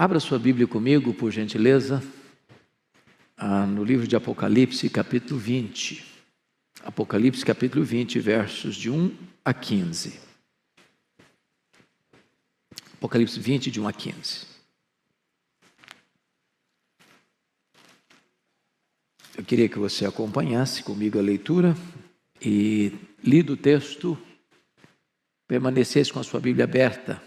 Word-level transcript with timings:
Abra 0.00 0.20
sua 0.20 0.38
Bíblia 0.38 0.64
comigo, 0.64 1.12
por 1.12 1.32
gentileza, 1.32 2.00
ah, 3.36 3.66
no 3.66 3.82
livro 3.82 4.06
de 4.06 4.14
Apocalipse, 4.14 4.88
capítulo 4.88 5.40
20. 5.40 6.04
Apocalipse, 6.84 7.44
capítulo 7.44 7.84
20, 7.84 8.20
versos 8.20 8.76
de 8.76 8.88
1 8.88 9.12
a 9.44 9.52
15. 9.52 10.20
Apocalipse 12.94 13.40
20, 13.40 13.72
de 13.72 13.80
1 13.80 13.88
a 13.88 13.92
15. 13.92 14.46
Eu 19.36 19.44
queria 19.44 19.68
que 19.68 19.80
você 19.80 20.06
acompanhasse 20.06 20.84
comigo 20.84 21.18
a 21.18 21.22
leitura 21.22 21.76
e, 22.40 22.92
lido 23.20 23.54
o 23.54 23.56
texto, 23.56 24.16
permanecesse 25.48 26.12
com 26.12 26.20
a 26.20 26.24
sua 26.24 26.38
Bíblia 26.38 26.66
aberta 26.66 27.26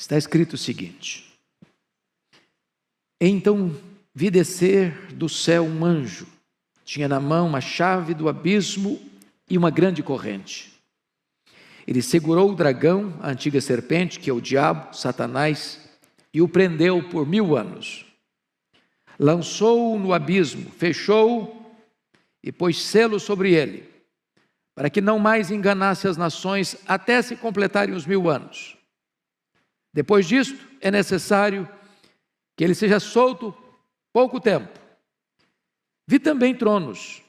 está 0.00 0.16
escrito 0.16 0.54
o 0.54 0.58
seguinte: 0.58 1.30
Então 3.20 3.76
vi 4.14 4.30
descer 4.30 5.12
do 5.12 5.28
céu 5.28 5.64
um 5.64 5.84
anjo, 5.84 6.26
tinha 6.84 7.06
na 7.06 7.20
mão 7.20 7.46
uma 7.46 7.60
chave 7.60 8.14
do 8.14 8.28
abismo 8.28 9.00
e 9.48 9.58
uma 9.58 9.70
grande 9.70 10.02
corrente. 10.02 10.72
Ele 11.86 12.00
segurou 12.00 12.50
o 12.50 12.54
dragão, 12.54 13.14
a 13.20 13.30
antiga 13.30 13.60
serpente, 13.60 14.18
que 14.18 14.30
é 14.30 14.32
o 14.32 14.40
diabo, 14.40 14.94
Satanás, 14.96 15.80
e 16.32 16.40
o 16.40 16.48
prendeu 16.48 17.02
por 17.08 17.26
mil 17.26 17.56
anos. 17.56 18.06
Lançou-o 19.18 19.98
no 19.98 20.14
abismo, 20.14 20.70
fechou-o 20.70 21.60
e 22.42 22.50
pôs 22.50 22.80
selo 22.80 23.20
sobre 23.20 23.52
ele, 23.52 23.88
para 24.74 24.88
que 24.88 25.00
não 25.00 25.18
mais 25.18 25.50
enganasse 25.50 26.08
as 26.08 26.16
nações 26.16 26.76
até 26.86 27.20
se 27.20 27.36
completarem 27.36 27.94
os 27.94 28.06
mil 28.06 28.30
anos. 28.30 28.79
Depois 29.92 30.26
disto, 30.26 30.58
é 30.80 30.90
necessário 30.90 31.68
que 32.56 32.62
ele 32.62 32.74
seja 32.74 33.00
solto 33.00 33.54
pouco 34.12 34.40
tempo. 34.40 34.78
Vi 36.06 36.18
também 36.18 36.54
tronos, 36.54 37.22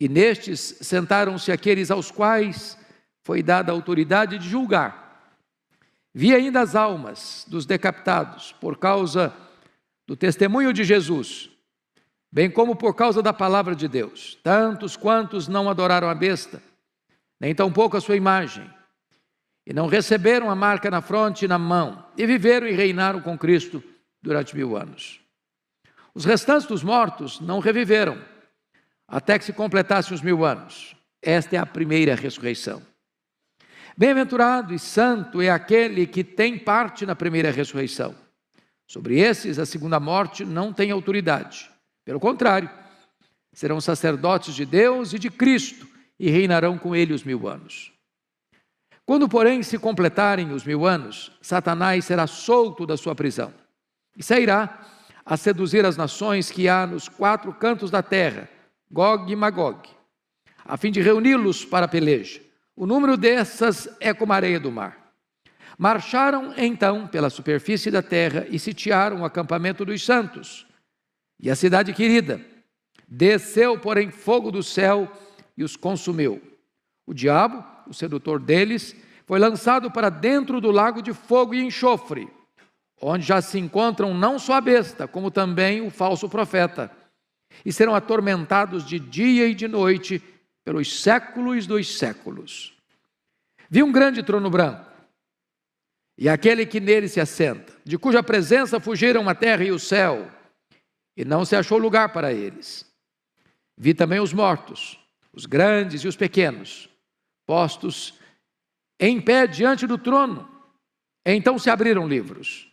e 0.00 0.08
nestes 0.08 0.78
sentaram-se 0.80 1.50
aqueles 1.50 1.90
aos 1.90 2.10
quais 2.10 2.78
foi 3.22 3.42
dada 3.42 3.72
a 3.72 3.74
autoridade 3.74 4.38
de 4.38 4.48
julgar. 4.48 5.36
Vi 6.14 6.34
ainda 6.34 6.60
as 6.60 6.74
almas 6.74 7.44
dos 7.48 7.66
decapitados 7.66 8.52
por 8.52 8.78
causa 8.78 9.34
do 10.06 10.16
testemunho 10.16 10.72
de 10.72 10.84
Jesus, 10.84 11.50
bem 12.32 12.50
como 12.50 12.74
por 12.74 12.94
causa 12.94 13.22
da 13.22 13.32
palavra 13.32 13.74
de 13.74 13.86
Deus, 13.88 14.38
tantos 14.42 14.96
quantos 14.96 15.48
não 15.48 15.68
adoraram 15.68 16.08
a 16.08 16.14
besta, 16.14 16.62
nem 17.38 17.54
tampouco 17.54 17.96
a 17.96 18.00
sua 18.00 18.16
imagem 18.16 18.68
e 19.68 19.74
não 19.74 19.86
receberam 19.86 20.50
a 20.50 20.54
marca 20.54 20.90
na 20.90 21.02
fronte 21.02 21.44
e 21.44 21.48
na 21.48 21.58
mão, 21.58 22.02
e 22.16 22.26
viveram 22.26 22.66
e 22.66 22.72
reinaram 22.72 23.20
com 23.20 23.36
Cristo 23.36 23.84
durante 24.22 24.56
mil 24.56 24.74
anos. 24.74 25.20
Os 26.14 26.24
restantes 26.24 26.66
dos 26.66 26.82
mortos 26.82 27.38
não 27.38 27.58
reviveram, 27.58 28.18
até 29.06 29.38
que 29.38 29.44
se 29.44 29.52
completassem 29.52 30.14
os 30.14 30.22
mil 30.22 30.42
anos. 30.42 30.96
Esta 31.20 31.56
é 31.56 31.58
a 31.58 31.66
primeira 31.66 32.14
ressurreição. 32.14 32.80
Bem-aventurado 33.94 34.72
e 34.72 34.78
santo 34.78 35.38
é 35.42 35.50
aquele 35.50 36.06
que 36.06 36.24
tem 36.24 36.58
parte 36.58 37.04
na 37.04 37.14
primeira 37.14 37.50
ressurreição. 37.50 38.14
Sobre 38.86 39.20
esses, 39.20 39.58
a 39.58 39.66
segunda 39.66 40.00
morte 40.00 40.46
não 40.46 40.72
tem 40.72 40.90
autoridade. 40.90 41.70
Pelo 42.06 42.18
contrário, 42.18 42.70
serão 43.52 43.82
sacerdotes 43.82 44.54
de 44.54 44.64
Deus 44.64 45.12
e 45.12 45.18
de 45.18 45.28
Cristo 45.28 45.86
e 46.18 46.30
reinarão 46.30 46.78
com 46.78 46.96
ele 46.96 47.12
os 47.12 47.22
mil 47.22 47.46
anos. 47.46 47.97
Quando, 49.08 49.26
porém, 49.26 49.62
se 49.62 49.78
completarem 49.78 50.52
os 50.52 50.64
mil 50.64 50.84
anos, 50.84 51.32
Satanás 51.40 52.04
será 52.04 52.26
solto 52.26 52.84
da 52.84 52.94
sua 52.94 53.14
prisão 53.14 53.54
e 54.14 54.22
sairá 54.22 54.86
a 55.24 55.34
seduzir 55.34 55.86
as 55.86 55.96
nações 55.96 56.50
que 56.50 56.68
há 56.68 56.86
nos 56.86 57.08
quatro 57.08 57.50
cantos 57.54 57.90
da 57.90 58.02
terra, 58.02 58.50
Gog 58.90 59.32
e 59.32 59.34
Magog, 59.34 59.88
a 60.62 60.76
fim 60.76 60.90
de 60.90 61.00
reuni-los 61.00 61.64
para 61.64 61.86
a 61.86 61.88
peleja. 61.88 62.38
O 62.76 62.84
número 62.84 63.16
dessas 63.16 63.88
é 63.98 64.12
como 64.12 64.34
a 64.34 64.36
areia 64.36 64.60
do 64.60 64.70
mar. 64.70 65.14
Marcharam 65.78 66.52
então 66.58 67.06
pela 67.06 67.30
superfície 67.30 67.90
da 67.90 68.02
terra 68.02 68.46
e 68.50 68.58
sitiaram 68.58 69.22
o 69.22 69.24
acampamento 69.24 69.86
dos 69.86 70.04
santos 70.04 70.66
e 71.40 71.50
a 71.50 71.56
cidade 71.56 71.94
querida. 71.94 72.42
Desceu, 73.08 73.80
porém, 73.80 74.10
fogo 74.10 74.50
do 74.50 74.62
céu 74.62 75.10
e 75.56 75.64
os 75.64 75.76
consumiu. 75.76 76.42
O 77.06 77.14
diabo 77.14 77.77
o 77.88 77.94
sedutor 77.94 78.38
deles, 78.38 78.94
foi 79.26 79.38
lançado 79.38 79.90
para 79.90 80.08
dentro 80.08 80.60
do 80.60 80.70
lago 80.70 81.02
de 81.02 81.12
fogo 81.12 81.54
e 81.54 81.62
enxofre, 81.62 82.28
onde 83.00 83.26
já 83.26 83.40
se 83.40 83.58
encontram 83.58 84.14
não 84.14 84.38
só 84.38 84.54
a 84.54 84.60
besta, 84.60 85.06
como 85.06 85.30
também 85.30 85.80
o 85.80 85.90
falso 85.90 86.28
profeta, 86.28 86.90
e 87.64 87.72
serão 87.72 87.94
atormentados 87.94 88.84
de 88.86 88.98
dia 88.98 89.46
e 89.46 89.54
de 89.54 89.68
noite 89.68 90.22
pelos 90.64 91.00
séculos 91.02 91.66
dos 91.66 91.98
séculos. 91.98 92.74
Vi 93.68 93.82
um 93.82 93.92
grande 93.92 94.22
trono 94.22 94.50
branco, 94.50 94.86
e 96.16 96.28
aquele 96.28 96.66
que 96.66 96.80
nele 96.80 97.08
se 97.08 97.20
assenta, 97.20 97.72
de 97.84 97.96
cuja 97.96 98.22
presença 98.22 98.80
fugiram 98.80 99.28
a 99.28 99.34
terra 99.34 99.64
e 99.64 99.70
o 99.70 99.78
céu, 99.78 100.30
e 101.16 101.24
não 101.24 101.44
se 101.44 101.54
achou 101.54 101.78
lugar 101.78 102.12
para 102.12 102.32
eles. 102.32 102.86
Vi 103.76 103.94
também 103.94 104.20
os 104.20 104.32
mortos, 104.32 104.98
os 105.32 105.46
grandes 105.46 106.02
e 106.02 106.08
os 106.08 106.16
pequenos, 106.16 106.88
postos 107.48 108.12
em 109.00 109.18
pé 109.18 109.46
diante 109.46 109.86
do 109.86 109.96
trono. 109.96 110.46
Então 111.24 111.58
se 111.58 111.70
abriram 111.70 112.06
livros. 112.06 112.70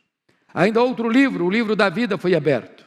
Ainda 0.54 0.84
outro 0.84 1.08
livro, 1.08 1.46
o 1.46 1.50
livro 1.50 1.78
da 1.78 1.88
vida, 1.88 2.18
foi 2.18 2.36
aberto. 2.36 2.86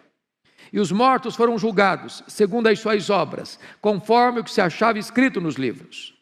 E 0.70 0.78
os 0.78 0.92
mortos 0.92 1.34
foram 1.34 1.56
julgados, 1.56 2.22
segundo 2.28 2.66
as 2.66 2.78
suas 2.78 3.08
obras, 3.08 3.58
conforme 3.80 4.40
o 4.40 4.44
que 4.44 4.50
se 4.50 4.60
achava 4.60 4.98
escrito 4.98 5.40
nos 5.40 5.54
livros. 5.54 6.14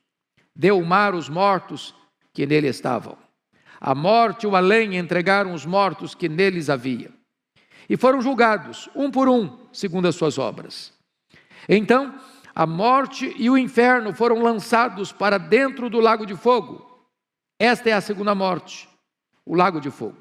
Deu 0.55 0.79
o 0.79 0.87
mar 0.87 1.17
os 1.17 1.29
mortos 1.29 1.93
que 2.33 2.47
nele 2.47 2.69
estavam. 2.69 3.19
A 3.81 3.93
morte 3.93 4.45
e 4.45 4.47
o 4.47 4.55
além 4.55 4.97
entregaram 4.97 5.53
os 5.53 5.67
mortos 5.67 6.15
que 6.15 6.29
neles 6.29 6.71
havia. 6.71 7.13
E 7.89 7.97
foram 7.97 8.21
julgados, 8.21 8.89
um 8.95 9.11
por 9.11 9.29
um, 9.29 9.67
segundo 9.73 10.07
as 10.07 10.15
suas 10.15 10.39
obras. 10.39 10.93
Então 11.69 12.15
a 12.57 12.67
morte 12.67 13.35
e 13.37 13.51
o 13.51 13.59
inferno 13.59 14.15
foram 14.15 14.41
lançados 14.41 15.13
para 15.13 15.37
dentro 15.37 15.91
do 15.91 16.01
lago 16.01 16.25
de 16.25 16.35
fogo. 16.35 17.07
Esta 17.59 17.91
é 17.91 17.93
a 17.93 18.01
segunda 18.01 18.35
morte, 18.35 18.89
o 19.45 19.55
lago 19.55 19.79
de 19.79 19.91
fogo. 19.91 20.17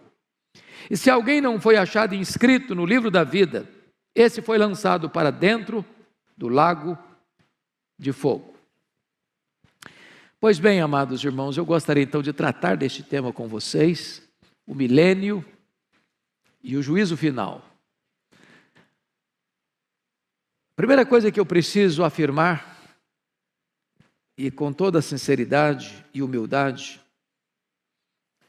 E 0.92 0.98
se 0.98 1.10
alguém 1.10 1.40
não 1.40 1.62
foi 1.62 1.78
achado 1.78 2.14
inscrito 2.14 2.76
no 2.76 2.86
livro 2.86 3.10
da 3.10 3.24
vida, 3.24 3.70
esse 4.14 4.42
foi 4.42 4.58
lançado 4.58 5.10
para 5.10 5.32
dentro 5.32 5.86
do 6.36 6.50
lago 6.50 6.98
de 7.98 8.12
fogo. 8.12 8.54
Pois 10.38 10.60
bem, 10.60 10.82
amados 10.82 11.24
irmãos, 11.24 11.58
eu 11.58 11.66
gostaria 11.66 12.04
então 12.04 12.22
de 12.22 12.34
tratar 12.34 12.76
deste 12.76 13.02
tema 13.02 13.32
com 13.32 13.48
vocês, 13.48 14.22
o 14.68 14.76
milênio 14.76 15.44
e 16.62 16.76
o 16.76 16.84
juízo 16.84 17.16
final. 17.16 17.64
Primeira 20.76 21.06
coisa 21.06 21.32
que 21.32 21.40
eu 21.40 21.46
preciso 21.46 22.04
afirmar, 22.04 22.76
e 24.38 24.52
com 24.52 24.74
toda 24.74 25.02
sinceridade 25.02 26.06
e 26.14 26.22
humildade, 26.22 27.02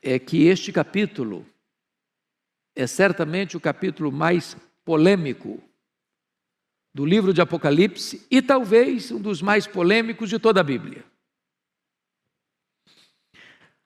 é 0.03 0.19
que 0.19 0.43
este 0.43 0.73
capítulo 0.73 1.47
é 2.75 2.85
certamente 2.85 3.57
o 3.57 3.61
capítulo 3.61 4.11
mais 4.11 4.57
polêmico 4.85 5.63
do 6.93 7.07
livro 7.07 7.33
de 7.33 7.41
Apocalipse 7.41 8.27
e 8.29 8.43
talvez 8.43 9.13
um 9.13 9.21
dos 9.21 9.41
mais 9.41 9.69
polêmicos 9.69 10.29
de 10.29 10.41
toda 10.41 10.61
a 10.61 10.65
Bíblia. 10.65 11.05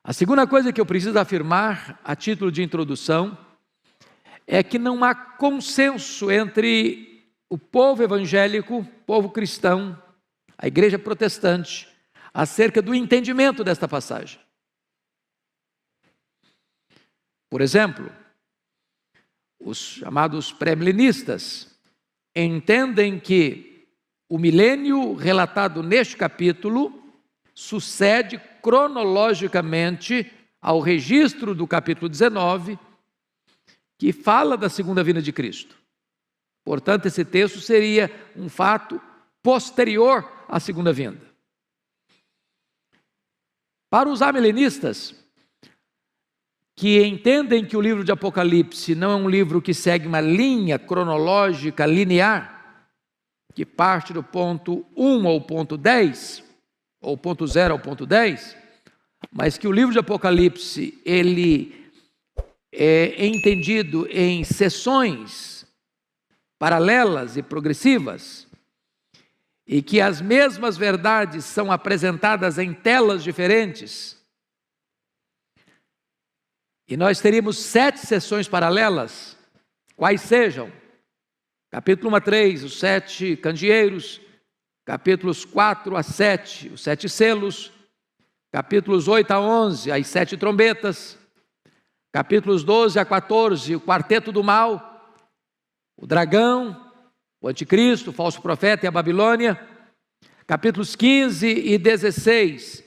A 0.03 0.15
segunda 0.15 0.47
coisa 0.47 0.73
que 0.73 0.81
eu 0.81 0.87
preciso 0.87 1.19
afirmar, 1.19 2.01
a 2.03 2.17
título 2.17 2.51
de 2.51 2.63
introdução, 2.63 3.37
é 4.47 4.63
que 4.63 4.79
não 4.79 5.05
há 5.05 5.15
consenso 5.15 6.31
entre 6.31 7.10
o 7.51 7.59
povo 7.59 8.05
evangélico, 8.05 8.87
povo 9.05 9.29
cristão, 9.29 10.01
a 10.57 10.69
igreja 10.69 10.99
protestante, 10.99 11.89
acerca 12.33 12.81
do 12.81 12.95
entendimento 12.95 13.65
desta 13.65 13.89
passagem. 13.89 14.39
Por 17.51 17.61
exemplo, 17.61 18.09
os 19.59 19.79
chamados 19.79 20.53
pré-milenistas 20.53 21.77
entendem 22.35 23.19
que 23.19 23.89
o 24.29 24.39
milênio 24.39 25.15
relatado 25.15 25.83
neste 25.83 26.17
capítulo 26.17 27.03
sucede 27.53 28.41
cronologicamente 28.63 30.33
ao 30.63 30.79
registro 30.79 31.53
do 31.53 31.67
capítulo 31.67 32.09
19, 32.09 32.79
que 33.99 34.13
fala 34.13 34.57
da 34.57 34.69
segunda 34.69 35.03
vinda 35.03 35.21
de 35.21 35.33
Cristo. 35.33 35.80
Portanto, 36.71 37.07
esse 37.07 37.25
texto 37.25 37.61
seria 37.61 38.09
um 38.37 38.49
fato 38.49 39.03
posterior 39.43 40.25
à 40.47 40.61
segunda 40.61 40.93
vinda. 40.93 41.21
Para 43.91 44.09
os 44.09 44.23
amilenistas, 44.23 45.13
que 46.77 47.03
entendem 47.03 47.65
que 47.65 47.77
o 47.77 47.81
livro 47.81 48.05
de 48.05 48.13
Apocalipse 48.13 48.95
não 48.95 49.11
é 49.11 49.17
um 49.17 49.29
livro 49.29 49.61
que 49.61 49.75
segue 49.75 50.07
uma 50.07 50.21
linha 50.21 50.79
cronológica 50.79 51.85
linear, 51.85 52.87
que 53.53 53.67
parte 53.67 54.13
do 54.13 54.23
ponto 54.23 54.87
1 54.97 55.27
ao 55.27 55.41
ponto 55.41 55.77
10, 55.77 56.45
ou 57.01 57.17
ponto 57.19 57.49
0 57.49 57.75
ao 57.75 57.81
ponto 57.81 58.07
10, 58.07 58.57
mas 59.33 59.59
que 59.59 59.67
o 59.67 59.73
livro 59.73 59.93
de 59.93 59.99
Apocalipse 59.99 61.03
ele 61.05 61.91
é 62.73 63.27
entendido 63.27 64.07
em 64.09 64.45
sessões 64.45 65.60
paralelas 66.61 67.37
e 67.37 67.43
progressivas, 67.43 68.47
e 69.67 69.83
que 69.83 70.01
as 70.01 70.21
mesmas 70.21 70.77
verdades 70.77 71.45
são 71.45 71.73
apresentadas 71.73 72.57
em 72.57 72.73
telas 72.73 73.25
diferentes 73.25 74.21
e 76.91 76.97
nós 76.97 77.21
teríamos 77.21 77.57
sete 77.57 78.01
sessões 78.01 78.49
paralelas, 78.49 79.39
quais 79.95 80.23
sejam? 80.23 80.73
Capítulo 81.71 82.11
1 82.11 82.17
a 82.17 82.21
3, 82.21 82.65
os 82.65 82.81
sete 82.81 83.37
candeeiros, 83.37 84.21
capítulos 84.85 85.45
4 85.45 85.97
a 85.97 86.03
7, 86.03 86.71
os 86.71 86.83
sete 86.83 87.09
selos, 87.09 87.71
capítulos 88.51 89.07
8 89.07 89.31
a 89.31 89.41
11, 89.41 89.93
as 89.93 90.05
sete 90.09 90.37
trombetas, 90.37 91.17
capítulos 92.13 92.65
12 92.65 92.99
a 92.99 93.05
14, 93.05 93.77
o 93.77 93.81
quarteto 93.81 94.33
do 94.33 94.43
mal, 94.43 94.90
o 96.01 96.07
dragão, 96.07 96.91
o 97.41 97.49
anticristo, 97.49 98.11
o 98.11 98.13
falso 98.13 98.41
profeta 98.41 98.87
e 98.87 98.89
a 98.89 98.91
Babilônia, 98.91 99.61
capítulos 100.47 100.97
15 100.97 101.47
e 101.47 101.77
16, 101.77 102.83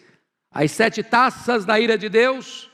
as 0.52 0.72
sete 0.72 1.04
taças 1.04 1.64
da 1.64 1.80
ira 1.80 1.96
de 1.96 2.10
Deus, 2.10 2.72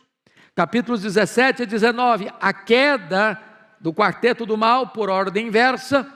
capítulos 0.56 1.02
17 1.02 1.64
a 1.64 1.66
19, 1.66 2.32
a 2.40 2.54
queda 2.54 3.40
do 3.82 3.94
quarteto 3.94 4.46
do 4.46 4.58
mal 4.58 4.88
por 4.88 5.10
ordem 5.10 5.48
inversa, 5.48 6.10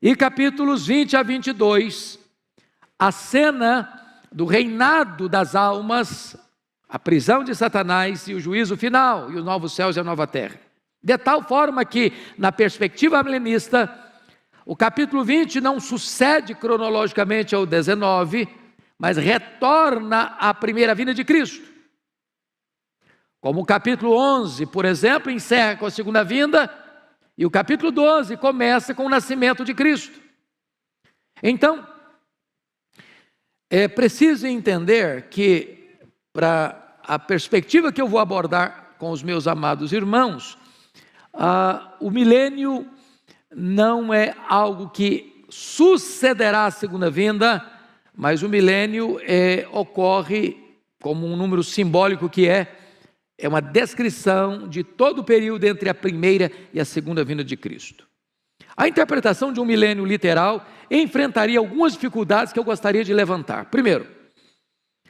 e 0.00 0.14
capítulos 0.14 0.86
20 0.86 1.16
a 1.16 1.22
22, 1.22 2.18
a 2.98 3.10
cena 3.10 4.22
do 4.32 4.44
reinado 4.46 5.28
das 5.28 5.56
almas, 5.56 6.36
a 6.88 6.98
prisão 6.98 7.42
de 7.42 7.54
Satanás 7.54 8.28
e 8.28 8.34
o 8.34 8.40
juízo 8.40 8.76
final, 8.76 9.30
e 9.30 9.36
os 9.36 9.44
novos 9.44 9.72
céus 9.72 9.96
e 9.96 10.00
a 10.00 10.04
nova 10.04 10.26
terra. 10.26 10.69
De 11.02 11.16
tal 11.16 11.42
forma 11.42 11.84
que, 11.84 12.12
na 12.36 12.52
perspectiva 12.52 13.22
milenista, 13.22 13.92
o 14.66 14.76
capítulo 14.76 15.24
20 15.24 15.60
não 15.60 15.80
sucede 15.80 16.54
cronologicamente 16.54 17.54
ao 17.54 17.64
19, 17.64 18.48
mas 18.98 19.16
retorna 19.16 20.36
à 20.38 20.52
primeira 20.52 20.94
vinda 20.94 21.14
de 21.14 21.24
Cristo. 21.24 21.70
Como 23.40 23.62
o 23.62 23.64
capítulo 23.64 24.14
11, 24.14 24.66
por 24.66 24.84
exemplo, 24.84 25.30
encerra 25.30 25.76
com 25.76 25.86
a 25.86 25.90
segunda 25.90 26.22
vinda, 26.22 26.70
e 27.38 27.46
o 27.46 27.50
capítulo 27.50 27.90
12 27.90 28.36
começa 28.36 28.94
com 28.94 29.06
o 29.06 29.08
nascimento 29.08 29.64
de 29.64 29.72
Cristo. 29.72 30.20
Então, 31.42 31.86
é 33.70 33.88
preciso 33.88 34.46
entender 34.46 35.30
que, 35.30 35.96
para 36.34 36.98
a 37.02 37.18
perspectiva 37.18 37.90
que 37.90 38.02
eu 38.02 38.06
vou 38.06 38.20
abordar 38.20 38.96
com 38.98 39.10
os 39.10 39.22
meus 39.22 39.46
amados 39.46 39.94
irmãos, 39.94 40.58
ah, 41.32 41.94
o 42.00 42.10
milênio 42.10 42.88
não 43.54 44.12
é 44.12 44.34
algo 44.48 44.88
que 44.90 45.44
sucederá 45.48 46.66
à 46.66 46.70
segunda 46.70 47.10
vinda, 47.10 47.64
mas 48.14 48.42
o 48.42 48.48
milênio 48.48 49.20
é, 49.22 49.66
ocorre 49.72 50.56
como 51.00 51.26
um 51.26 51.36
número 51.36 51.62
simbólico 51.62 52.28
que 52.28 52.48
é 52.48 52.76
é 53.40 53.48
uma 53.48 53.62
descrição 53.62 54.68
de 54.68 54.84
todo 54.84 55.20
o 55.20 55.24
período 55.24 55.64
entre 55.64 55.88
a 55.88 55.94
primeira 55.94 56.52
e 56.74 56.78
a 56.78 56.84
segunda 56.84 57.24
vinda 57.24 57.42
de 57.42 57.56
Cristo. 57.56 58.06
A 58.76 58.86
interpretação 58.86 59.52
de 59.52 59.58
um 59.58 59.64
milênio 59.64 60.04
literal 60.04 60.66
enfrentaria 60.90 61.58
algumas 61.58 61.94
dificuldades 61.94 62.52
que 62.52 62.58
eu 62.58 62.64
gostaria 62.64 63.02
de 63.02 63.14
levantar. 63.14 63.66
Primeiro, 63.66 64.06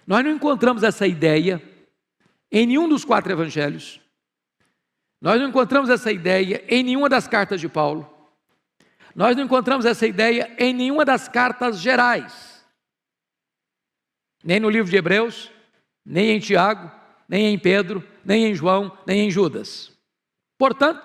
nós 0.06 0.24
não 0.24 0.30
encontramos 0.30 0.82
essa 0.82 1.06
ideia 1.06 1.60
em 2.50 2.66
nenhum 2.66 2.88
dos 2.88 3.04
quatro 3.04 3.32
evangelhos. 3.32 3.99
Nós 5.20 5.40
não 5.40 5.48
encontramos 5.48 5.90
essa 5.90 6.10
ideia 6.10 6.64
em 6.68 6.82
nenhuma 6.82 7.08
das 7.08 7.28
cartas 7.28 7.60
de 7.60 7.68
Paulo. 7.68 8.08
Nós 9.14 9.36
não 9.36 9.44
encontramos 9.44 9.84
essa 9.84 10.06
ideia 10.06 10.54
em 10.58 10.72
nenhuma 10.72 11.04
das 11.04 11.28
cartas 11.28 11.78
gerais. 11.78 12.64
Nem 14.42 14.58
no 14.58 14.70
livro 14.70 14.90
de 14.90 14.96
Hebreus, 14.96 15.50
nem 16.04 16.30
em 16.30 16.40
Tiago, 16.40 16.90
nem 17.28 17.52
em 17.52 17.58
Pedro, 17.58 18.02
nem 18.24 18.46
em 18.46 18.54
João, 18.54 18.96
nem 19.06 19.26
em 19.26 19.30
Judas. 19.30 19.92
Portanto, 20.56 21.02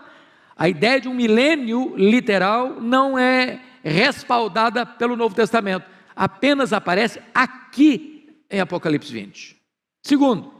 a 0.55 0.69
ideia 0.69 1.01
de 1.01 1.09
um 1.09 1.13
milênio 1.13 1.95
literal 1.97 2.79
não 2.79 3.19
é 3.19 3.61
respaldada 3.83 4.85
pelo 4.85 5.15
Novo 5.15 5.35
Testamento, 5.35 5.85
apenas 6.15 6.71
aparece 6.71 7.21
aqui 7.33 8.33
em 8.49 8.59
Apocalipse 8.59 9.11
20. 9.11 9.61
Segundo, 10.01 10.53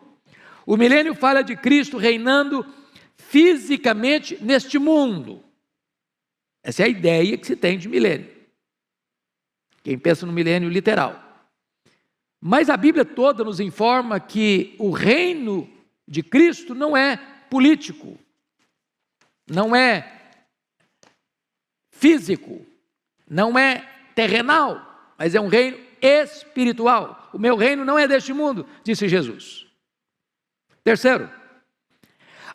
o 0.66 0.76
milênio 0.76 1.16
fala 1.16 1.42
de 1.42 1.56
Cristo 1.56 1.98
reinando 1.98 2.66
fisicamente 3.36 4.42
neste 4.42 4.80
mundo. 4.80 5.44
Essa 6.64 6.84
é 6.84 6.86
a 6.86 6.88
ideia 6.88 7.38
que 7.38 7.46
se 7.46 7.54
tem 7.54 7.78
de 7.78 7.90
milênio. 7.90 8.34
Quem 9.84 10.00
pensa 10.00 10.26
no 10.26 10.32
milênio 10.32 10.70
literal. 10.70 11.22
Mas 12.40 12.70
a 12.70 12.78
Bíblia 12.78 13.04
toda 13.04 13.44
nos 13.44 13.60
informa 13.60 14.22
que 14.22 14.74
o 14.80 14.90
reino 14.90 15.70
de 16.08 16.24
Cristo 16.24 16.74
não 16.74 16.96
é 16.96 17.18
político, 17.50 18.18
não 19.46 19.76
é 19.76 20.32
físico, 21.92 22.66
não 23.30 23.60
é 23.60 23.82
terrenal, 24.16 25.14
mas 25.18 25.36
é 25.36 25.42
um 25.42 25.50
reino 25.50 25.78
espiritual. 26.02 27.32
O 27.34 27.38
meu 27.38 27.58
reino 27.58 27.84
não 27.84 28.00
é 28.00 28.08
deste 28.08 28.32
mundo, 28.32 28.66
disse 28.82 29.10
Jesus. 29.10 29.68
Terceiro, 30.86 31.30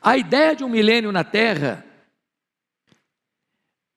a 0.00 0.16
ideia 0.16 0.56
de 0.56 0.64
um 0.64 0.68
milênio 0.68 1.12
na 1.12 1.24
terra 1.24 1.84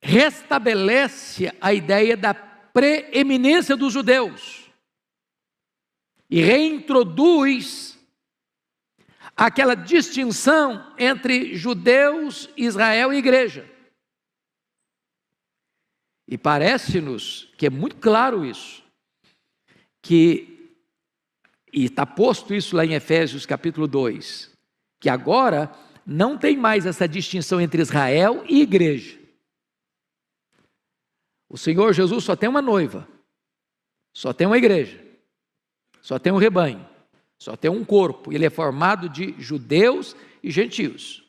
restabelece 0.01 1.51
a 1.61 1.73
ideia 1.73 2.17
da 2.17 2.33
preeminência 2.33 3.77
dos 3.77 3.93
judeus 3.93 4.69
e 6.29 6.41
reintroduz 6.41 7.97
aquela 9.35 9.75
distinção 9.75 10.93
entre 10.97 11.55
judeus, 11.55 12.49
Israel 12.57 13.13
e 13.13 13.17
igreja. 13.17 13.69
E 16.27 16.37
parece-nos 16.37 17.51
que 17.57 17.67
é 17.67 17.69
muito 17.69 17.97
claro 17.97 18.43
isso, 18.45 18.83
que, 20.01 20.75
e 21.71 21.85
está 21.85 22.05
posto 22.05 22.53
isso 22.53 22.75
lá 22.75 22.85
em 22.85 22.93
Efésios 22.93 23.45
capítulo 23.45 23.87
2, 23.87 24.51
que 24.99 25.09
agora 25.09 25.71
não 26.05 26.37
tem 26.37 26.57
mais 26.57 26.85
essa 26.85 27.07
distinção 27.07 27.59
entre 27.61 27.81
Israel 27.81 28.43
e 28.47 28.61
igreja. 28.61 29.19
O 31.49 31.57
Senhor 31.57 31.93
Jesus 31.93 32.23
só 32.23 32.35
tem 32.35 32.49
uma 32.49 32.61
noiva, 32.61 33.07
só 34.13 34.33
tem 34.33 34.47
uma 34.47 34.57
igreja 34.57 35.03
só 36.03 36.19
tem 36.19 36.33
um 36.33 36.37
rebanho, 36.37 36.85
só 37.39 37.55
tem 37.55 37.71
um 37.71 37.83
corpo, 37.83 38.33
ele 38.33 38.45
é 38.45 38.49
formado 38.49 39.07
de 39.07 39.33
judeus 39.41 40.15
e 40.43 40.51
gentios. 40.51 41.23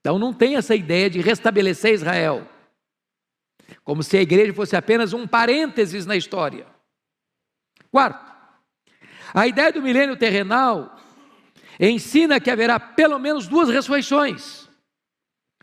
Então 0.00 0.18
não 0.18 0.32
tem 0.32 0.56
essa 0.56 0.74
ideia 0.74 1.10
de 1.10 1.20
restabelecer 1.20 1.92
Israel, 1.92 2.48
como 3.84 4.02
se 4.02 4.16
a 4.16 4.22
igreja 4.22 4.54
fosse 4.54 4.74
apenas 4.74 5.12
um 5.12 5.26
parênteses 5.26 6.06
na 6.06 6.16
história. 6.16 6.66
Quarto, 7.90 8.32
a 9.34 9.46
ideia 9.46 9.70
do 9.70 9.82
milênio 9.82 10.16
terrenal 10.16 10.93
ensina 11.78 12.40
que 12.40 12.50
haverá 12.50 12.78
pelo 12.78 13.18
menos 13.18 13.48
duas 13.48 13.68
ressurreições: 13.68 14.68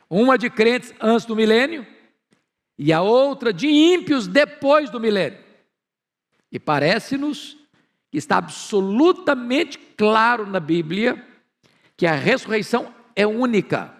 uma 0.09 0.37
de 0.37 0.49
crentes 0.49 0.93
antes 0.99 1.25
do 1.25 1.35
milênio 1.35 1.85
e 2.77 2.91
a 2.91 3.01
outra 3.01 3.53
de 3.53 3.67
ímpios 3.67 4.27
depois 4.27 4.89
do 4.89 4.99
milênio. 4.99 5.39
E 6.51 6.59
parece-nos 6.59 7.57
que 8.11 8.17
está 8.17 8.37
absolutamente 8.37 9.77
claro 9.77 10.45
na 10.45 10.59
Bíblia 10.59 11.25
que 11.95 12.05
a 12.05 12.13
ressurreição 12.13 12.93
é 13.15 13.25
única, 13.25 13.95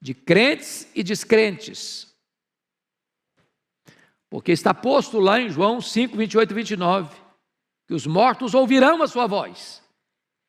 de 0.00 0.14
crentes 0.14 0.90
e 0.94 1.02
descrentes. 1.02 2.12
Porque 4.28 4.50
está 4.50 4.74
posto 4.74 5.20
lá 5.20 5.38
em 5.38 5.48
João 5.48 5.80
5, 5.80 6.16
28 6.16 6.50
e 6.50 6.54
29, 6.54 7.16
que 7.86 7.94
os 7.94 8.04
mortos 8.04 8.52
ouvirão 8.52 9.00
a 9.00 9.06
sua 9.06 9.28
voz 9.28 9.83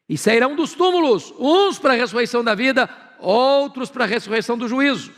e 0.07 0.17
sairão 0.17 0.55
dos 0.55 0.73
túmulos, 0.73 1.33
uns 1.37 1.79
para 1.79 1.93
a 1.93 1.95
ressurreição 1.95 2.43
da 2.43 2.53
vida, 2.53 2.89
outros 3.19 3.89
para 3.89 4.03
a 4.03 4.07
ressurreição 4.07 4.57
do 4.57 4.67
juízo. 4.67 5.13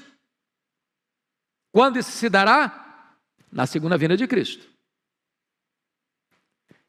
Quando 1.74 2.00
isso 2.00 2.12
se 2.12 2.30
dará? 2.30 3.16
Na 3.52 3.66
segunda 3.66 3.98
vinda 3.98 4.18
de 4.18 4.28
Cristo. 4.28 4.68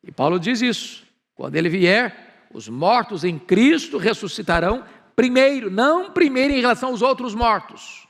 E 0.02 0.10
Paulo 0.10 0.38
diz 0.38 0.60
isso: 0.60 1.06
quando 1.34 1.56
ele 1.56 1.68
vier, 1.68 2.48
os 2.52 2.68
mortos 2.68 3.24
em 3.24 3.38
Cristo 3.38 3.98
ressuscitarão 3.98 4.84
primeiro, 5.14 5.70
não 5.70 6.12
primeiro 6.12 6.54
em 6.54 6.60
relação 6.60 6.90
aos 6.90 7.02
outros 7.02 7.34
mortos, 7.34 8.06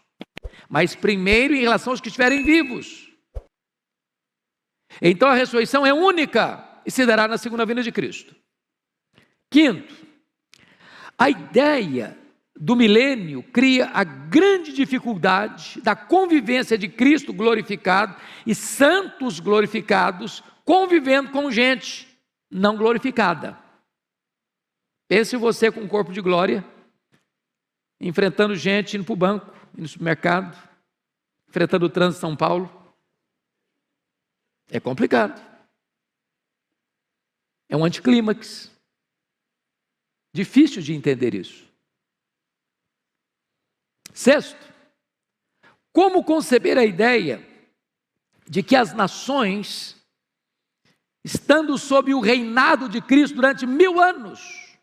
mas 0.68 0.94
primeiro 0.94 1.54
em 1.54 1.60
relação 1.60 1.92
aos 1.92 2.00
que 2.00 2.08
estiverem 2.08 2.44
vivos. 2.44 3.10
Então 5.00 5.28
a 5.28 5.34
ressurreição 5.34 5.86
é 5.86 5.92
única 5.92 6.80
e 6.84 6.90
se 6.90 7.04
dará 7.04 7.28
na 7.28 7.38
segunda 7.38 7.66
vinda 7.66 7.82
de 7.82 7.92
Cristo. 7.92 8.34
Quinto, 9.50 9.94
a 11.16 11.30
ideia 11.30 12.16
do 12.54 12.74
milênio 12.74 13.42
cria 13.42 13.86
a 13.94 14.02
grande 14.02 14.72
dificuldade 14.72 15.80
da 15.80 15.94
convivência 15.94 16.76
de 16.76 16.88
Cristo 16.88 17.32
glorificado 17.32 18.16
e 18.46 18.54
santos 18.54 19.40
glorificados 19.40 20.42
convivendo 20.64 21.30
com 21.30 21.50
gente 21.50 22.06
não 22.50 22.76
glorificada. 22.76 23.58
Pense 25.06 25.36
você 25.36 25.72
com 25.72 25.80
um 25.80 25.88
corpo 25.88 26.12
de 26.12 26.20
glória, 26.20 26.64
enfrentando 28.00 28.54
gente 28.54 28.96
indo 28.96 29.04
para 29.04 29.12
o 29.12 29.16
banco, 29.16 29.46
indo 29.72 29.82
no 29.82 29.88
supermercado, 29.88 30.56
enfrentando 31.48 31.86
o 31.86 31.88
trânsito 31.88 32.16
de 32.16 32.20
São 32.20 32.36
Paulo. 32.36 32.70
É 34.70 34.78
complicado. 34.78 35.40
É 37.68 37.76
um 37.76 37.84
anticlímax. 37.84 38.70
Difícil 40.32 40.82
de 40.82 40.92
entender 40.92 41.34
isso. 41.34 41.66
Sexto, 44.12 44.58
como 45.92 46.24
conceber 46.24 46.76
a 46.76 46.84
ideia 46.84 47.46
de 48.46 48.62
que 48.62 48.76
as 48.76 48.92
nações, 48.92 49.96
estando 51.24 51.76
sob 51.78 52.12
o 52.14 52.20
reinado 52.20 52.88
de 52.88 53.00
Cristo 53.00 53.36
durante 53.36 53.66
mil 53.66 54.00
anos, 54.00 54.76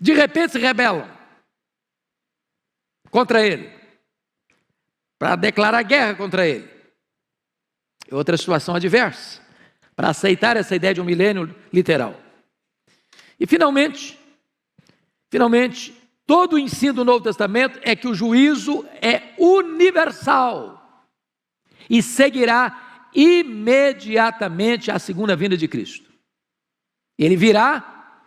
de 0.00 0.12
repente 0.12 0.52
se 0.52 0.58
rebelam 0.58 1.08
contra 3.10 3.44
Ele, 3.44 3.70
para 5.18 5.34
declarar 5.34 5.82
guerra 5.82 6.14
contra 6.14 6.46
Ele. 6.46 6.68
Outra 8.10 8.36
situação 8.36 8.74
adversa, 8.74 9.42
para 9.94 10.10
aceitar 10.10 10.56
essa 10.56 10.74
ideia 10.74 10.94
de 10.94 11.00
um 11.00 11.04
milênio 11.04 11.54
literal. 11.72 12.18
E 13.38 13.46
finalmente, 13.46 14.17
finalmente, 15.30 15.98
Todo 16.28 16.56
o 16.56 16.58
ensino 16.58 16.92
do 16.92 17.04
Novo 17.06 17.24
Testamento 17.24 17.80
é 17.82 17.96
que 17.96 18.06
o 18.06 18.12
juízo 18.12 18.84
é 19.00 19.32
universal 19.38 21.02
e 21.88 22.02
seguirá 22.02 23.08
imediatamente 23.14 24.90
a 24.90 24.98
segunda 24.98 25.34
vinda 25.34 25.56
de 25.56 25.66
Cristo. 25.66 26.12
Ele 27.18 27.34
virá, 27.34 28.20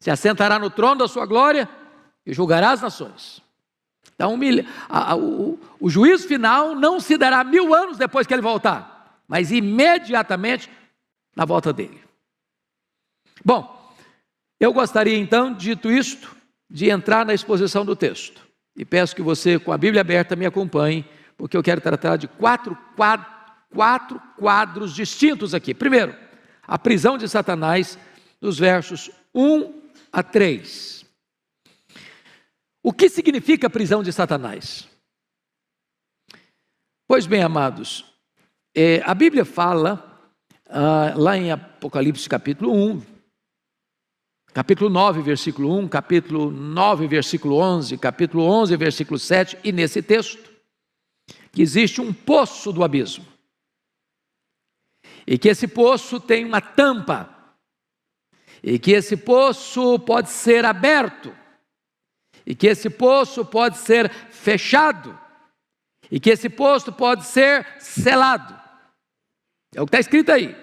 se 0.00 0.10
assentará 0.10 0.58
no 0.58 0.70
trono 0.70 1.00
da 1.00 1.06
sua 1.08 1.26
glória 1.26 1.68
e 2.24 2.32
julgará 2.32 2.70
as 2.70 2.80
nações. 2.80 3.42
Então, 4.14 4.40
o, 5.78 5.90
juízo 5.90 6.26
final 6.26 6.74
não 6.74 7.00
se 7.00 7.18
dará 7.18 7.44
mil 7.44 7.74
anos 7.74 7.98
depois 7.98 8.26
que 8.26 8.32
ele 8.32 8.40
voltar, 8.40 9.22
mas 9.28 9.52
imediatamente 9.52 10.70
na 11.36 11.44
volta 11.44 11.70
dele. 11.70 12.02
Bom, 13.44 13.94
eu 14.58 14.72
gostaria 14.72 15.18
então, 15.18 15.52
dito 15.52 15.90
isto, 15.90 16.40
de 16.72 16.88
entrar 16.88 17.26
na 17.26 17.34
exposição 17.34 17.84
do 17.84 17.94
texto. 17.94 18.40
E 18.74 18.82
peço 18.82 19.14
que 19.14 19.20
você, 19.20 19.58
com 19.58 19.72
a 19.72 19.76
Bíblia 19.76 20.00
aberta, 20.00 20.34
me 20.34 20.46
acompanhe, 20.46 21.04
porque 21.36 21.54
eu 21.54 21.62
quero 21.62 21.82
tratar 21.82 22.16
de 22.16 22.26
quatro, 22.26 22.74
quadros, 22.96 23.30
quatro 23.70 24.20
quadros 24.38 24.94
distintos 24.94 25.54
aqui. 25.54 25.74
Primeiro, 25.74 26.16
a 26.62 26.78
prisão 26.78 27.18
de 27.18 27.28
Satanás, 27.28 27.98
dos 28.40 28.58
versos 28.58 29.10
1 29.34 29.82
a 30.10 30.22
3. 30.22 31.04
O 32.82 32.90
que 32.90 33.10
significa 33.10 33.66
a 33.66 33.70
prisão 33.70 34.02
de 34.02 34.10
Satanás? 34.10 34.88
Pois 37.06 37.26
bem, 37.26 37.42
amados, 37.42 38.04
é, 38.74 39.02
a 39.04 39.14
Bíblia 39.14 39.44
fala, 39.44 40.30
ah, 40.70 41.12
lá 41.14 41.36
em 41.36 41.52
Apocalipse 41.52 42.26
capítulo 42.26 42.72
1, 42.72 43.11
capítulo 44.52 44.90
9, 44.90 45.22
versículo 45.22 45.78
1, 45.78 45.88
capítulo 45.88 46.50
9, 46.50 47.06
versículo 47.06 47.56
11, 47.56 47.96
capítulo 47.96 48.44
11, 48.44 48.76
versículo 48.76 49.18
7, 49.18 49.58
e 49.64 49.72
nesse 49.72 50.02
texto, 50.02 50.50
que 51.50 51.62
existe 51.62 52.00
um 52.00 52.12
poço 52.12 52.72
do 52.72 52.84
abismo. 52.84 53.26
E 55.26 55.38
que 55.38 55.48
esse 55.48 55.66
poço 55.68 56.18
tem 56.20 56.44
uma 56.44 56.60
tampa. 56.60 57.28
E 58.62 58.78
que 58.78 58.92
esse 58.92 59.16
poço 59.16 59.98
pode 60.00 60.30
ser 60.30 60.64
aberto. 60.64 61.34
E 62.44 62.54
que 62.54 62.66
esse 62.66 62.90
poço 62.90 63.44
pode 63.44 63.78
ser 63.78 64.10
fechado. 64.30 65.18
E 66.10 66.18
que 66.18 66.30
esse 66.30 66.48
poço 66.48 66.92
pode 66.92 67.24
ser 67.24 67.66
selado. 67.78 68.58
É 69.74 69.80
o 69.80 69.86
que 69.86 69.90
está 69.90 70.00
escrito 70.00 70.30
aí. 70.30 70.56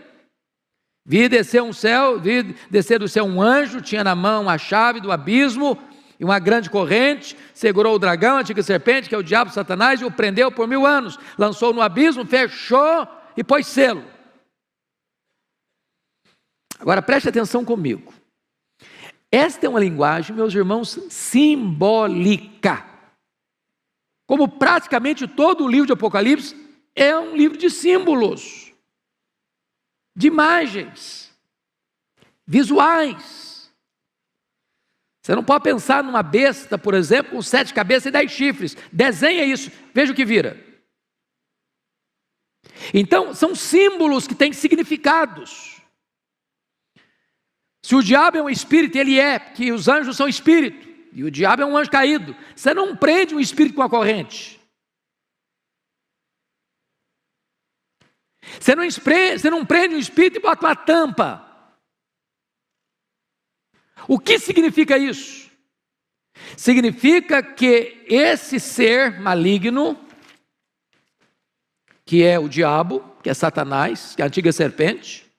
Vi 1.10 1.28
descer 1.28 1.64
um 1.64 1.74
céu, 1.74 2.20
vi 2.20 2.56
descer 2.70 3.00
do 3.00 3.08
céu 3.08 3.26
um 3.26 3.42
anjo, 3.42 3.82
tinha 3.82 4.04
na 4.04 4.14
mão 4.14 4.48
a 4.48 4.60
chave 4.60 5.02
do 5.02 5.12
abismo 5.12 5.76
e 6.20 6.24
uma 6.24 6.38
grande 6.38 6.70
corrente, 6.70 7.36
segurou 7.52 7.96
o 7.96 8.00
dragão, 8.00 8.38
a 8.38 8.42
antiga 8.42 8.62
serpente, 8.62 9.10
que 9.10 9.16
é 9.16 9.18
o 9.18 9.24
diabo 9.24 9.52
Satanás, 9.52 10.00
e 10.00 10.06
o 10.06 10.12
prendeu 10.12 10.52
por 10.52 10.68
mil 10.68 10.86
anos, 10.86 11.18
lançou 11.36 11.74
no 11.74 11.82
abismo, 11.82 12.28
fechou 12.28 13.08
e 13.36 13.44
pôs 13.44 13.66
selo. 13.66 14.04
Agora 16.78 17.02
preste 17.02 17.28
atenção 17.28 17.66
comigo. 17.66 18.14
Esta 19.32 19.66
é 19.66 19.70
uma 19.70 19.80
linguagem, 19.80 20.36
meus 20.36 20.54
irmãos, 20.54 21.00
simbólica. 21.10 22.86
Como 24.28 24.48
praticamente 24.48 25.28
todo 25.28 25.64
o 25.64 25.68
livro 25.68 25.88
de 25.88 25.94
Apocalipse 25.94 26.56
é 26.96 27.18
um 27.18 27.36
livro 27.36 27.58
de 27.58 27.72
símbolos 27.72 28.69
de 30.20 30.28
imagens 30.28 31.34
visuais. 32.46 33.72
Você 35.22 35.34
não 35.34 35.46
pode 35.46 35.64
pensar 35.64 36.04
numa 36.04 36.22
besta, 36.22 36.78
por 36.78 36.94
exemplo, 36.94 37.32
com 37.32 37.42
sete 37.42 37.74
cabeças 37.74 38.08
e 38.08 38.12
dez 38.12 38.30
chifres. 38.30 38.76
Desenha 38.92 39.46
isso, 39.46 39.72
veja 39.94 40.12
o 40.12 40.16
que 40.16 40.26
vira. 40.26 40.62
Então, 42.94 43.34
são 43.34 43.56
símbolos 43.56 44.28
que 44.28 44.36
têm 44.36 44.52
significados. 44.52 45.82
Se 47.82 47.96
o 47.96 48.04
diabo 48.04 48.40
é 48.40 48.44
um 48.44 48.50
espírito, 48.50 48.98
ele 48.98 49.18
é, 49.18 49.40
porque 49.40 49.72
os 49.72 49.88
anjos 49.88 50.18
são 50.18 50.28
espírito, 50.28 50.86
e 51.14 51.24
o 51.24 51.32
diabo 51.32 51.62
é 51.62 51.66
um 51.66 51.78
anjo 51.78 51.90
caído. 51.90 52.36
Você 52.54 52.74
não 52.74 52.94
prende 52.94 53.34
um 53.34 53.40
espírito 53.40 53.76
com 53.76 53.84
a 53.84 53.90
corrente. 53.90 54.59
Você 58.60 58.76
não, 58.76 58.84
você 58.90 59.50
não 59.50 59.66
prende 59.66 59.96
o 59.96 60.00
espírito 60.00 60.38
e 60.38 60.42
bota 60.42 60.66
uma 60.66 60.76
tampa. 60.76 61.46
O 64.08 64.18
que 64.18 64.40
significa 64.40 64.98
isso? 64.98 65.50
Significa 66.58 67.44
que 67.44 68.04
esse 68.08 68.60
ser 68.60 69.20
maligno, 69.20 70.00
que 72.06 72.24
é 72.24 72.40
o 72.40 72.50
diabo, 72.50 73.02
que 73.22 73.30
é 73.30 73.34
Satanás, 73.34 74.16
que 74.16 74.22
é 74.22 74.26
a 74.26 74.28
antiga 74.28 74.52
serpente, 74.52 75.30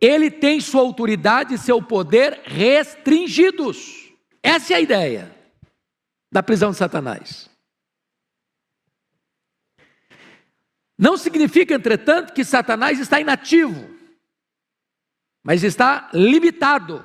ele 0.00 0.30
tem 0.30 0.60
sua 0.60 0.80
autoridade 0.80 1.54
e 1.54 1.58
seu 1.58 1.82
poder 1.82 2.40
restringidos. 2.44 4.10
Essa 4.42 4.72
é 4.72 4.76
a 4.76 4.80
ideia 4.80 5.36
da 6.32 6.42
prisão 6.42 6.70
de 6.70 6.76
Satanás. 6.76 7.51
Não 11.02 11.16
significa, 11.16 11.74
entretanto, 11.74 12.32
que 12.32 12.44
Satanás 12.44 13.00
está 13.00 13.20
inativo, 13.20 13.90
mas 15.42 15.64
está 15.64 16.08
limitado. 16.14 17.04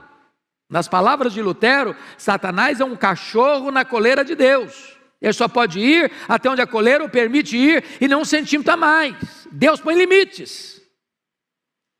Nas 0.70 0.88
palavras 0.88 1.34
de 1.34 1.42
Lutero, 1.42 1.96
Satanás 2.16 2.80
é 2.80 2.86
um 2.86 2.96
cachorro 2.96 3.72
na 3.72 3.84
coleira 3.84 4.24
de 4.24 4.36
Deus. 4.36 4.96
Ele 5.20 5.34
só 5.34 5.48
pode 5.48 5.80
ir 5.80 6.12
até 6.28 6.48
onde 6.48 6.62
a 6.62 6.68
coleira 6.68 7.04
o 7.04 7.10
permite 7.10 7.58
ir 7.58 7.84
e 8.00 8.08
não 8.08 8.22
um 8.22 8.26
centímetro 8.26 8.72
a 8.72 8.78
mais. 8.78 9.48
Deus 9.52 9.82
põe 9.82 9.96
limites. 9.96 10.80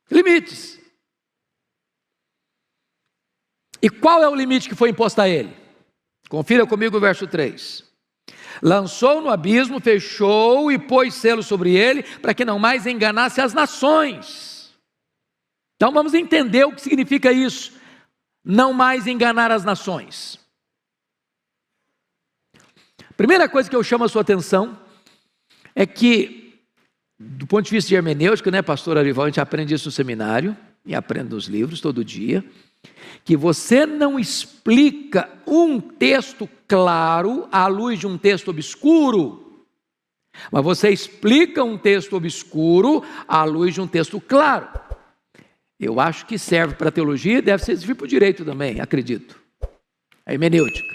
Limites. 0.08 0.78
E 3.82 3.90
qual 3.90 4.22
é 4.22 4.28
o 4.28 4.36
limite 4.36 4.68
que 4.68 4.76
foi 4.76 4.90
imposto 4.90 5.20
a 5.20 5.28
ele? 5.28 5.52
Confira 6.28 6.64
comigo 6.64 6.96
o 6.96 7.00
verso 7.00 7.26
3 7.26 7.87
lançou 8.62 9.20
no 9.20 9.30
abismo, 9.30 9.80
fechou 9.80 10.70
e 10.70 10.78
pôs 10.78 11.14
selo 11.14 11.42
sobre 11.42 11.74
ele, 11.74 12.02
para 12.02 12.34
que 12.34 12.44
não 12.44 12.58
mais 12.58 12.86
enganasse 12.86 13.40
as 13.40 13.52
nações. 13.52 14.72
Então 15.76 15.92
vamos 15.92 16.14
entender 16.14 16.64
o 16.64 16.72
que 16.72 16.80
significa 16.80 17.32
isso, 17.32 17.72
não 18.44 18.72
mais 18.72 19.06
enganar 19.06 19.50
as 19.50 19.64
nações. 19.64 20.38
Primeira 23.16 23.48
coisa 23.48 23.68
que 23.68 23.76
eu 23.76 23.82
chamo 23.82 24.04
a 24.04 24.08
sua 24.08 24.22
atenção 24.22 24.78
é 25.74 25.86
que, 25.86 26.60
do 27.18 27.46
ponto 27.46 27.64
de 27.64 27.70
vista 27.70 27.88
de 27.88 27.94
hermenêutica, 27.94 28.50
né, 28.50 28.62
pastor 28.62 28.96
Arival, 28.98 29.24
a 29.24 29.28
gente 29.28 29.40
aprende 29.40 29.74
isso 29.74 29.88
no 29.88 29.92
seminário 29.92 30.56
e 30.84 30.94
aprende 30.94 31.30
nos 31.30 31.46
livros 31.46 31.80
todo 31.80 32.04
dia. 32.04 32.44
Que 33.24 33.36
você 33.36 33.84
não 33.84 34.18
explica 34.18 35.28
um 35.46 35.80
texto 35.80 36.48
claro 36.66 37.46
à 37.52 37.66
luz 37.66 37.98
de 37.98 38.06
um 38.06 38.16
texto 38.16 38.48
obscuro, 38.48 39.66
mas 40.50 40.64
você 40.64 40.90
explica 40.90 41.62
um 41.62 41.76
texto 41.76 42.16
obscuro 42.16 43.02
à 43.26 43.44
luz 43.44 43.74
de 43.74 43.80
um 43.80 43.86
texto 43.86 44.20
claro. 44.20 44.68
Eu 45.78 46.00
acho 46.00 46.26
que 46.26 46.38
serve 46.38 46.74
para 46.74 46.90
teologia, 46.90 47.42
deve 47.42 47.62
servir 47.64 47.94
para 47.94 48.04
o 48.04 48.08
direito 48.08 48.44
também, 48.44 48.80
acredito. 48.80 49.38
A 50.24 50.32
hermenêutica. 50.32 50.88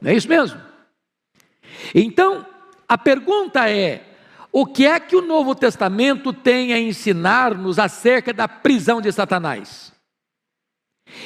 Não 0.00 0.10
é 0.10 0.14
isso 0.14 0.28
mesmo? 0.28 0.60
Então, 1.94 2.44
a 2.88 2.98
pergunta 2.98 3.70
é: 3.70 4.02
o 4.52 4.66
que 4.66 4.86
é 4.86 5.00
que 5.00 5.16
o 5.16 5.22
Novo 5.22 5.54
Testamento 5.54 6.32
tem 6.32 6.72
a 6.72 6.78
ensinar-nos 6.78 7.78
acerca 7.78 8.32
da 8.32 8.46
prisão 8.46 9.00
de 9.00 9.10
Satanás? 9.12 9.93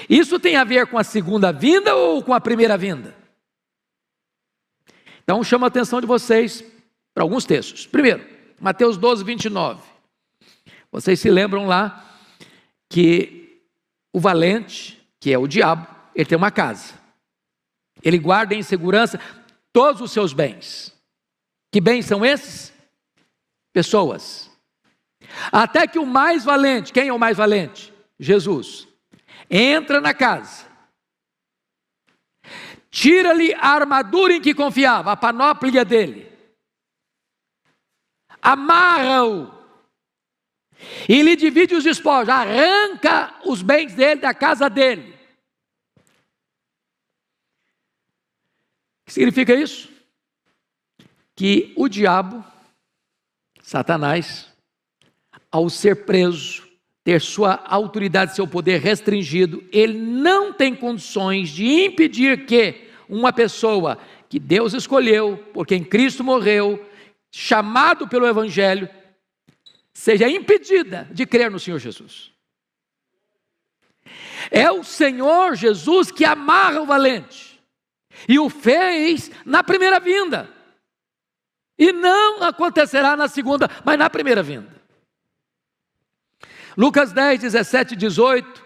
Isso 0.08 0.38
tem 0.38 0.56
a 0.56 0.64
ver 0.64 0.87
com 0.87 0.99
a 0.99 1.04
segunda 1.04 1.52
vinda 1.52 1.94
ou 1.94 2.23
com 2.23 2.35
a 2.35 2.40
primeira 2.40 2.76
vinda? 2.76 3.14
Então, 5.23 5.44
chamo 5.44 5.64
a 5.64 5.68
atenção 5.68 6.00
de 6.00 6.06
vocês 6.06 6.64
para 7.14 7.23
alguns 7.23 7.44
textos. 7.44 7.87
Primeiro, 7.87 8.26
Mateus 8.58 8.97
12, 8.97 9.23
29. 9.25 9.82
Vocês 10.90 11.20
se 11.20 11.30
lembram 11.30 11.66
lá 11.66 12.04
que 12.88 13.62
o 14.12 14.18
valente, 14.18 14.99
que 15.20 15.32
é 15.32 15.38
o 15.38 15.47
diabo, 15.47 15.87
ele 16.14 16.25
tem 16.25 16.38
uma 16.38 16.50
casa. 16.50 16.94
Ele 18.02 18.18
guarda 18.18 18.54
em 18.54 18.62
segurança 18.62 19.20
todos 19.73 20.00
os 20.00 20.12
seus 20.12 20.32
bens. 20.32 20.94
Que 21.70 21.80
bens 21.80 22.06
são 22.06 22.25
esses? 22.25 22.73
Pessoas. 23.73 24.50
Até 25.52 25.87
que 25.87 25.99
o 25.99 26.06
mais 26.06 26.44
valente, 26.44 26.92
quem 26.92 27.08
é 27.08 27.12
o 27.12 27.18
mais 27.18 27.37
valente? 27.37 27.92
Jesus. 28.18 28.88
Entra 29.50 30.00
na 30.00 30.12
casa. 30.12 30.67
Tira-lhe 32.90 33.55
a 33.55 33.69
armadura 33.69 34.35
em 34.35 34.40
que 34.40 34.55
confiava, 34.55 35.12
a 35.12 35.17
panóplia 35.17 35.85
dele. 35.85 36.31
Amarra-o. 38.40 39.57
E 41.09 41.23
lhe 41.23 41.35
divide 41.37 41.75
os 41.75 41.85
despojos, 41.85 42.28
arranca 42.28 43.35
os 43.45 43.62
bens 43.62 43.95
dele 43.95 44.21
da 44.21 44.33
casa 44.33 44.71
dele. 44.71 45.14
O 49.00 49.07
que 49.07 49.12
significa 49.12 49.55
isso? 49.55 49.88
Que 51.35 51.73
o 51.76 51.88
diabo, 51.88 52.45
Satanás, 53.62 54.52
ao 55.50 55.69
ser 55.71 56.05
preso, 56.05 56.67
ter 57.08 57.22
sua 57.22 57.64
autoridade, 57.64 58.34
seu 58.34 58.46
poder 58.46 58.82
restringido, 58.82 59.66
ele 59.72 59.98
não 59.98 60.52
tem 60.52 60.74
condições 60.74 61.48
de 61.48 61.64
impedir 61.64 62.44
que 62.44 62.90
uma 63.08 63.32
pessoa 63.32 63.96
que 64.28 64.38
Deus 64.38 64.74
escolheu, 64.74 65.38
por 65.54 65.66
quem 65.66 65.82
Cristo 65.82 66.22
morreu, 66.22 66.86
chamado 67.30 68.06
pelo 68.06 68.26
Evangelho, 68.26 68.90
seja 69.90 70.28
impedida 70.28 71.08
de 71.10 71.24
crer 71.24 71.50
no 71.50 71.58
Senhor 71.58 71.78
Jesus. 71.78 72.30
É 74.50 74.70
o 74.70 74.84
Senhor 74.84 75.56
Jesus 75.56 76.10
que 76.10 76.26
amarra 76.26 76.82
o 76.82 76.86
valente, 76.86 77.58
e 78.28 78.38
o 78.38 78.50
fez 78.50 79.30
na 79.46 79.64
primeira 79.64 79.98
vinda, 79.98 80.46
e 81.78 81.90
não 81.90 82.42
acontecerá 82.42 83.16
na 83.16 83.28
segunda, 83.28 83.66
mas 83.82 83.98
na 83.98 84.10
primeira 84.10 84.42
vinda. 84.42 84.77
Lucas 86.78 87.11
10, 87.12 87.40
17 87.40 87.94
e 87.94 87.97
18, 87.97 88.64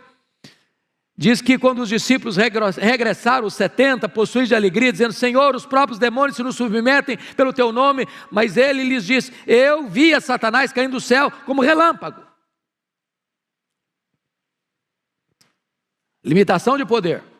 diz 1.16 1.40
que 1.40 1.58
quando 1.58 1.78
os 1.78 1.88
discípulos 1.88 2.36
regressaram, 2.36 3.46
os 3.46 3.54
70, 3.54 4.06
possuídos 4.06 4.50
de 4.50 4.54
alegria, 4.54 4.92
dizendo: 4.92 5.14
Senhor, 5.14 5.56
os 5.56 5.64
próprios 5.64 5.98
demônios 5.98 6.36
se 6.36 6.42
nos 6.42 6.56
submetem 6.56 7.16
pelo 7.34 7.54
teu 7.54 7.72
nome, 7.72 8.06
mas 8.30 8.58
ele 8.58 8.84
lhes 8.84 9.06
disse: 9.06 9.32
Eu 9.46 9.88
vi 9.88 10.12
a 10.12 10.20
Satanás 10.20 10.74
caindo 10.74 10.92
do 10.92 11.00
céu 11.00 11.30
como 11.46 11.62
relâmpago. 11.62 12.22
Limitação 16.22 16.76
de 16.76 16.84
poder. 16.84 17.31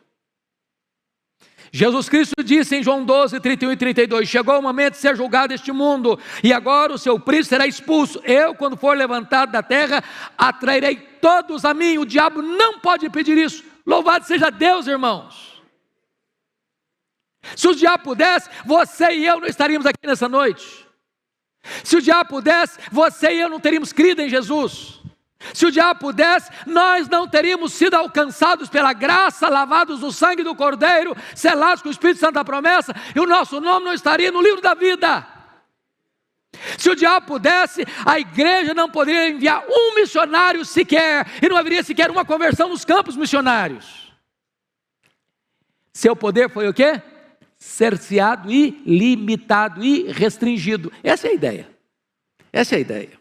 Jesus 1.75 2.07
Cristo 2.07 2.43
disse 2.43 2.75
em 2.75 2.83
João 2.83 3.03
12, 3.03 3.39
31 3.39 3.71
e 3.71 3.75
32: 3.75 4.29
Chegou 4.29 4.59
o 4.59 4.61
momento 4.61 4.93
de 4.93 4.99
ser 4.99 5.15
julgado 5.15 5.55
este 5.55 5.71
mundo, 5.71 6.19
e 6.43 6.53
agora 6.53 6.93
o 6.93 6.99
seu 6.99 7.19
príncipe 7.19 7.49
será 7.49 7.65
expulso. 7.65 8.21
Eu, 8.23 8.53
quando 8.53 8.77
for 8.77 8.95
levantado 8.95 9.51
da 9.51 9.63
terra, 9.63 10.03
atrairei 10.37 10.97
todos 11.19 11.65
a 11.65 11.73
mim. 11.73 11.97
O 11.97 12.05
diabo 12.05 12.43
não 12.43 12.79
pode 12.79 13.07
impedir 13.07 13.39
isso. 13.39 13.63
Louvado 13.87 14.23
seja 14.25 14.51
Deus, 14.51 14.85
irmãos. 14.85 15.63
Se 17.55 17.67
o 17.67 17.75
diabo 17.75 18.03
pudesse, 18.03 18.47
você 18.63 19.11
e 19.11 19.25
eu 19.25 19.39
não 19.39 19.47
estaríamos 19.47 19.87
aqui 19.87 20.05
nessa 20.05 20.29
noite. 20.29 20.87
Se 21.83 21.97
o 21.97 22.01
diabo 22.01 22.29
pudesse, 22.29 22.77
você 22.91 23.33
e 23.33 23.41
eu 23.41 23.49
não 23.49 23.59
teríamos 23.59 23.91
crido 23.91 24.21
em 24.21 24.29
Jesus. 24.29 25.01
Se 25.53 25.65
o 25.65 25.71
diabo 25.71 25.99
pudesse, 25.99 26.49
nós 26.65 27.09
não 27.09 27.27
teríamos 27.27 27.73
sido 27.73 27.95
alcançados 27.95 28.69
pela 28.69 28.93
graça, 28.93 29.49
lavados 29.49 29.99
no 30.01 30.11
sangue 30.11 30.43
do 30.43 30.55
Cordeiro, 30.55 31.15
selados 31.35 31.81
com 31.81 31.89
o 31.89 31.91
Espírito 31.91 32.19
Santo 32.19 32.35
da 32.35 32.45
promessa, 32.45 32.93
e 33.15 33.19
o 33.19 33.25
nosso 33.25 33.59
nome 33.59 33.85
não 33.85 33.93
estaria 33.93 34.31
no 34.31 34.41
livro 34.41 34.61
da 34.61 34.73
vida. 34.73 35.27
Se 36.77 36.89
o 36.89 36.95
diabo 36.95 37.25
pudesse, 37.25 37.83
a 38.05 38.19
igreja 38.19 38.73
não 38.73 38.89
poderia 38.89 39.29
enviar 39.29 39.63
um 39.67 39.95
missionário 39.95 40.63
sequer, 40.63 41.25
e 41.41 41.49
não 41.49 41.57
haveria 41.57 41.83
sequer 41.83 42.09
uma 42.09 42.23
conversão 42.23 42.69
nos 42.69 42.85
campos 42.85 43.17
missionários. 43.17 44.13
Seu 45.91 46.15
poder 46.15 46.49
foi 46.49 46.67
o 46.67 46.73
quê? 46.73 47.01
Cerceado 47.57 48.51
e 48.51 48.81
limitado 48.85 49.83
e 49.83 50.11
restringido. 50.11 50.91
Essa 51.03 51.27
é 51.27 51.31
a 51.31 51.33
ideia. 51.33 51.69
Essa 52.51 52.75
é 52.75 52.77
a 52.77 52.81
ideia. 52.81 53.19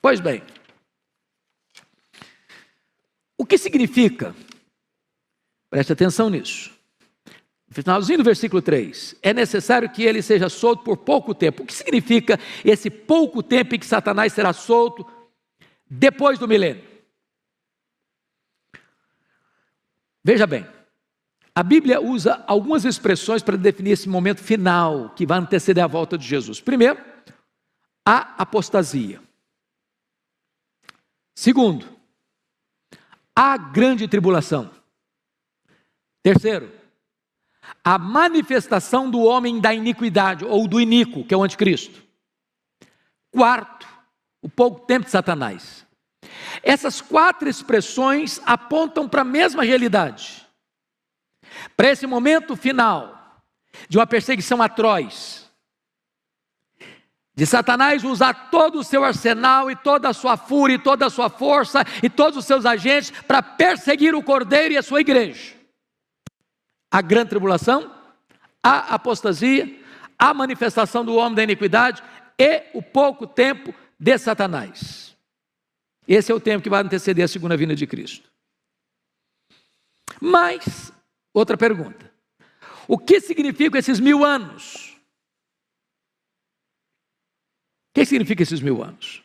Pois 0.00 0.20
bem, 0.20 0.42
o 3.42 3.44
que 3.44 3.58
significa? 3.58 4.36
Preste 5.68 5.92
atenção 5.92 6.30
nisso. 6.30 6.70
Finalzinho 7.70 8.18
do 8.18 8.24
versículo 8.24 8.62
3, 8.62 9.16
é 9.20 9.34
necessário 9.34 9.90
que 9.90 10.04
ele 10.04 10.22
seja 10.22 10.48
solto 10.48 10.84
por 10.84 10.98
pouco 10.98 11.34
tempo. 11.34 11.64
O 11.64 11.66
que 11.66 11.74
significa 11.74 12.38
esse 12.64 12.88
pouco 12.88 13.42
tempo 13.42 13.74
em 13.74 13.80
que 13.80 13.86
Satanás 13.86 14.32
será 14.32 14.52
solto 14.52 15.04
depois 15.90 16.38
do 16.38 16.46
milênio? 16.46 16.84
Veja 20.22 20.46
bem, 20.46 20.64
a 21.52 21.64
Bíblia 21.64 22.00
usa 22.00 22.44
algumas 22.46 22.84
expressões 22.84 23.42
para 23.42 23.56
definir 23.56 23.90
esse 23.90 24.08
momento 24.08 24.40
final 24.40 25.10
que 25.16 25.26
vai 25.26 25.38
anteceder 25.38 25.82
a 25.82 25.88
volta 25.88 26.16
de 26.16 26.24
Jesus. 26.24 26.60
Primeiro, 26.60 27.02
a 28.06 28.40
apostasia. 28.40 29.20
Segundo, 31.34 32.01
a 33.34 33.56
grande 33.56 34.06
tribulação. 34.06 34.70
Terceiro, 36.22 36.72
a 37.82 37.98
manifestação 37.98 39.10
do 39.10 39.20
homem 39.20 39.60
da 39.60 39.74
iniquidade, 39.74 40.44
ou 40.44 40.68
do 40.68 40.80
iníquo, 40.80 41.24
que 41.24 41.34
é 41.34 41.36
o 41.36 41.42
anticristo. 41.42 42.02
Quarto, 43.30 43.86
o 44.40 44.48
pouco 44.48 44.80
tempo 44.86 45.06
de 45.06 45.10
Satanás. 45.10 45.86
Essas 46.62 47.00
quatro 47.00 47.48
expressões 47.48 48.40
apontam 48.44 49.08
para 49.08 49.22
a 49.22 49.24
mesma 49.24 49.64
realidade. 49.64 50.46
Para 51.76 51.90
esse 51.90 52.06
momento 52.06 52.56
final 52.56 53.40
de 53.88 53.98
uma 53.98 54.06
perseguição 54.06 54.62
atroz, 54.62 55.41
de 57.34 57.46
Satanás 57.46 58.04
usar 58.04 58.50
todo 58.50 58.78
o 58.78 58.84
seu 58.84 59.04
arsenal 59.04 59.70
e 59.70 59.76
toda 59.76 60.08
a 60.08 60.12
sua 60.12 60.36
fúria, 60.36 60.74
e 60.74 60.78
toda 60.78 61.06
a 61.06 61.10
sua 61.10 61.30
força 61.30 61.84
e 62.02 62.10
todos 62.10 62.38
os 62.38 62.44
seus 62.44 62.66
agentes 62.66 63.10
para 63.10 63.42
perseguir 63.42 64.14
o 64.14 64.22
cordeiro 64.22 64.74
e 64.74 64.76
a 64.76 64.82
sua 64.82 65.00
igreja. 65.00 65.54
A 66.90 67.00
grande 67.00 67.30
tribulação, 67.30 67.90
a 68.62 68.94
apostasia, 68.94 69.80
a 70.18 70.34
manifestação 70.34 71.04
do 71.04 71.14
homem 71.14 71.34
da 71.34 71.42
iniquidade 71.42 72.02
e 72.38 72.64
o 72.74 72.82
pouco 72.82 73.26
tempo 73.26 73.74
de 73.98 74.18
Satanás. 74.18 75.16
Esse 76.06 76.30
é 76.30 76.34
o 76.34 76.40
tempo 76.40 76.62
que 76.62 76.70
vai 76.70 76.82
anteceder 76.82 77.24
a 77.24 77.28
segunda 77.28 77.56
vinda 77.56 77.74
de 77.74 77.86
Cristo. 77.86 78.30
Mas, 80.20 80.92
outra 81.32 81.56
pergunta: 81.56 82.12
o 82.86 82.98
que 82.98 83.20
significam 83.20 83.78
esses 83.78 83.98
mil 83.98 84.24
anos? 84.24 84.91
O 87.92 87.94
que 87.94 88.06
significa 88.06 88.42
esses 88.42 88.62
mil 88.62 88.82
anos? 88.82 89.22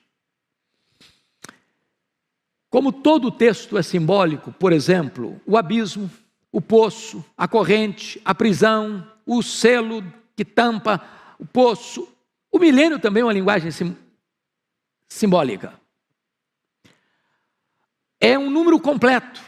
Como 2.70 2.92
todo 2.92 3.30
o 3.30 3.32
texto 3.32 3.78
é 3.78 3.82
simbólico, 3.82 4.52
por 4.52 4.74
exemplo, 4.74 5.40
o 5.46 5.56
abismo, 5.56 6.12
o 6.52 6.60
poço, 6.60 7.24
a 7.38 7.48
corrente, 7.48 8.22
a 8.26 8.36
prisão, 8.36 9.10
o 9.26 9.42
selo 9.42 10.04
que 10.36 10.44
tampa 10.44 11.02
o 11.40 11.46
poço, 11.46 12.14
o 12.52 12.60
milênio 12.60 13.00
também 13.00 13.22
é 13.22 13.26
uma 13.26 13.32
linguagem 13.32 13.72
sim, 13.72 13.96
simbólica. 15.08 15.74
É 18.20 18.38
um 18.38 18.50
número 18.50 18.82
completo. 18.82 19.42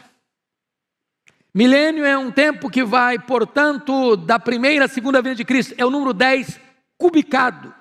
Milênio 1.52 2.06
é 2.06 2.16
um 2.16 2.30
tempo 2.30 2.70
que 2.70 2.82
vai, 2.82 3.18
portanto, 3.18 4.16
da 4.16 4.38
primeira 4.38 4.86
à 4.86 4.88
segunda 4.88 5.20
vinda 5.20 5.34
de 5.34 5.44
Cristo, 5.44 5.74
é 5.76 5.84
o 5.84 5.90
número 5.90 6.14
10 6.14 6.58
cubicado, 6.96 7.74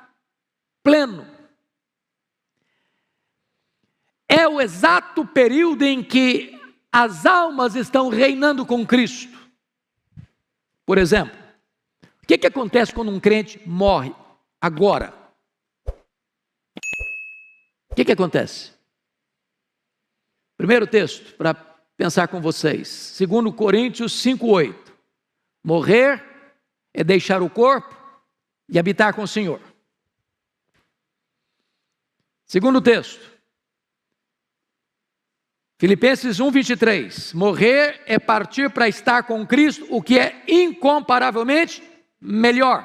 pleno. 0.84 1.28
É 4.28 4.48
o 4.48 4.62
exato 4.62 5.26
período 5.26 5.84
em 5.84 6.04
que 6.04 6.60
as 6.92 7.26
almas 7.26 7.76
estão 7.76 8.10
reinando 8.10 8.66
com 8.66 8.86
Cristo. 8.86 9.38
Por 10.86 10.98
exemplo, 10.98 11.38
o 12.24 12.28
que, 12.28 12.38
que 12.38 12.48
acontece 12.48 12.94
quando 12.94 13.12
um 13.12 13.20
crente 13.20 13.62
morre 13.68 14.14
agora? 14.62 15.14
O 17.92 17.96
que, 17.96 18.06
que 18.06 18.12
acontece? 18.12 18.72
Primeiro 20.58 20.86
texto, 20.86 21.36
para 21.36 21.54
pensar 21.98 22.28
com 22.28 22.42
vocês. 22.42 22.88
Segundo 22.88 23.52
Coríntios 23.52 24.14
5:8. 24.14 24.94
Morrer 25.64 26.24
é 26.94 27.04
deixar 27.04 27.42
o 27.42 27.50
corpo 27.50 27.96
e 28.68 28.80
habitar 28.80 29.14
com 29.14 29.24
o 29.24 29.28
Senhor. 29.28 29.62
Segundo 32.50 32.82
texto. 32.82 33.30
Filipenses 35.78 36.40
1:23. 36.40 37.32
Morrer 37.36 38.02
é 38.08 38.18
partir 38.18 38.72
para 38.72 38.88
estar 38.88 39.22
com 39.22 39.46
Cristo, 39.46 39.86
o 39.88 40.02
que 40.02 40.18
é 40.18 40.44
incomparavelmente 40.48 41.84
melhor. 42.20 42.82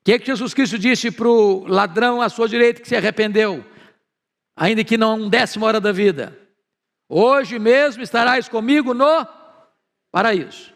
O 0.00 0.04
que, 0.04 0.12
é 0.12 0.18
que 0.20 0.26
Jesus 0.26 0.54
Cristo 0.54 0.78
disse 0.78 1.10
para 1.10 1.26
o 1.26 1.66
ladrão 1.66 2.22
à 2.22 2.28
sua 2.28 2.48
direita 2.48 2.80
que 2.80 2.86
se 2.86 2.94
arrependeu, 2.94 3.66
ainda 4.54 4.84
que 4.84 4.96
não 4.96 5.28
desse 5.28 5.58
uma 5.58 5.66
hora 5.66 5.80
da 5.80 5.90
vida? 5.90 6.38
Hoje 7.08 7.58
mesmo 7.58 8.04
estarás 8.04 8.48
comigo 8.48 8.94
no 8.94 9.26
paraíso. 10.12 10.72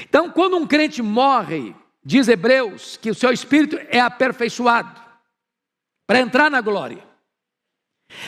Então, 0.00 0.28
quando 0.32 0.56
um 0.56 0.66
crente 0.66 1.00
morre, 1.00 1.76
diz 2.04 2.26
Hebreus 2.26 2.96
que 2.96 3.08
o 3.08 3.14
seu 3.14 3.30
espírito 3.30 3.78
é 3.88 4.00
aperfeiçoado 4.00 5.03
para 6.06 6.20
entrar 6.20 6.50
na 6.50 6.60
glória. 6.60 7.02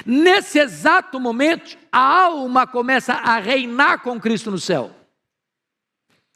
Nesse 0.04 0.58
exato 0.58 1.20
momento, 1.20 1.76
a 1.92 2.24
alma 2.24 2.66
começa 2.66 3.14
a 3.14 3.38
reinar 3.38 4.02
com 4.02 4.20
Cristo 4.20 4.50
no 4.50 4.58
céu. 4.58 4.90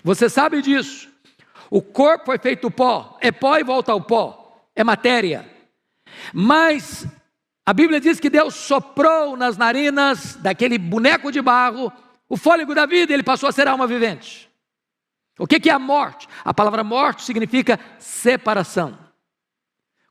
Você 0.02 0.28
sabe 0.28 0.62
disso. 0.62 1.08
O 1.70 1.80
corpo 1.80 2.26
foi 2.26 2.38
feito 2.38 2.70
pó, 2.70 3.16
é 3.20 3.30
pó 3.30 3.56
e 3.56 3.62
volta 3.62 3.92
ao 3.92 4.00
pó, 4.00 4.66
é 4.74 4.82
matéria. 4.82 5.48
Mas 6.34 7.06
a 7.64 7.72
Bíblia 7.72 8.00
diz 8.00 8.18
que 8.18 8.28
Deus 8.28 8.54
soprou 8.54 9.36
nas 9.36 9.56
narinas 9.56 10.34
daquele 10.36 10.78
boneco 10.78 11.30
de 11.30 11.40
barro 11.40 11.92
o 12.30 12.36
fôlego 12.36 12.74
da 12.76 12.86
vida 12.86 13.12
ele 13.12 13.24
passou 13.24 13.48
a 13.48 13.52
ser 13.52 13.66
alma 13.66 13.88
vivente. 13.88 14.48
O 15.36 15.48
que 15.48 15.68
é 15.68 15.72
a 15.72 15.78
morte? 15.80 16.28
A 16.44 16.54
palavra 16.54 16.84
morte 16.84 17.24
significa 17.24 17.78
separação. 17.98 18.96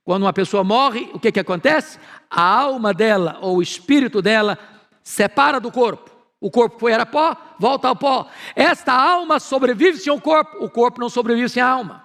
Quando 0.10 0.24
uma 0.24 0.34
pessoa 0.34 0.64
morre, 0.64 1.08
o 1.14 1.20
que, 1.20 1.32
que 1.32 1.40
acontece? 1.40 2.00
A 2.32 2.42
alma 2.42 2.96
dela 2.96 3.38
ou 3.42 3.58
o 3.58 3.62
espírito 3.62 4.24
dela 4.24 4.58
separa 5.04 5.60
do 5.60 5.72
corpo. 5.72 6.10
O 6.42 6.50
corpo 6.50 6.80
foi 6.80 6.92
era 6.92 7.06
pó, 7.06 7.38
volta 7.60 7.88
ao 7.88 7.96
pó. 7.96 8.28
Esta 8.56 8.92
alma 8.92 9.40
sobrevive 9.40 10.00
sem 10.00 10.12
o 10.12 10.20
corpo, 10.20 10.66
o 10.66 10.68
corpo 10.68 11.00
não 11.00 11.10
sobrevive 11.10 11.48
sem 11.48 11.62
a 11.62 11.68
alma. 11.68 12.04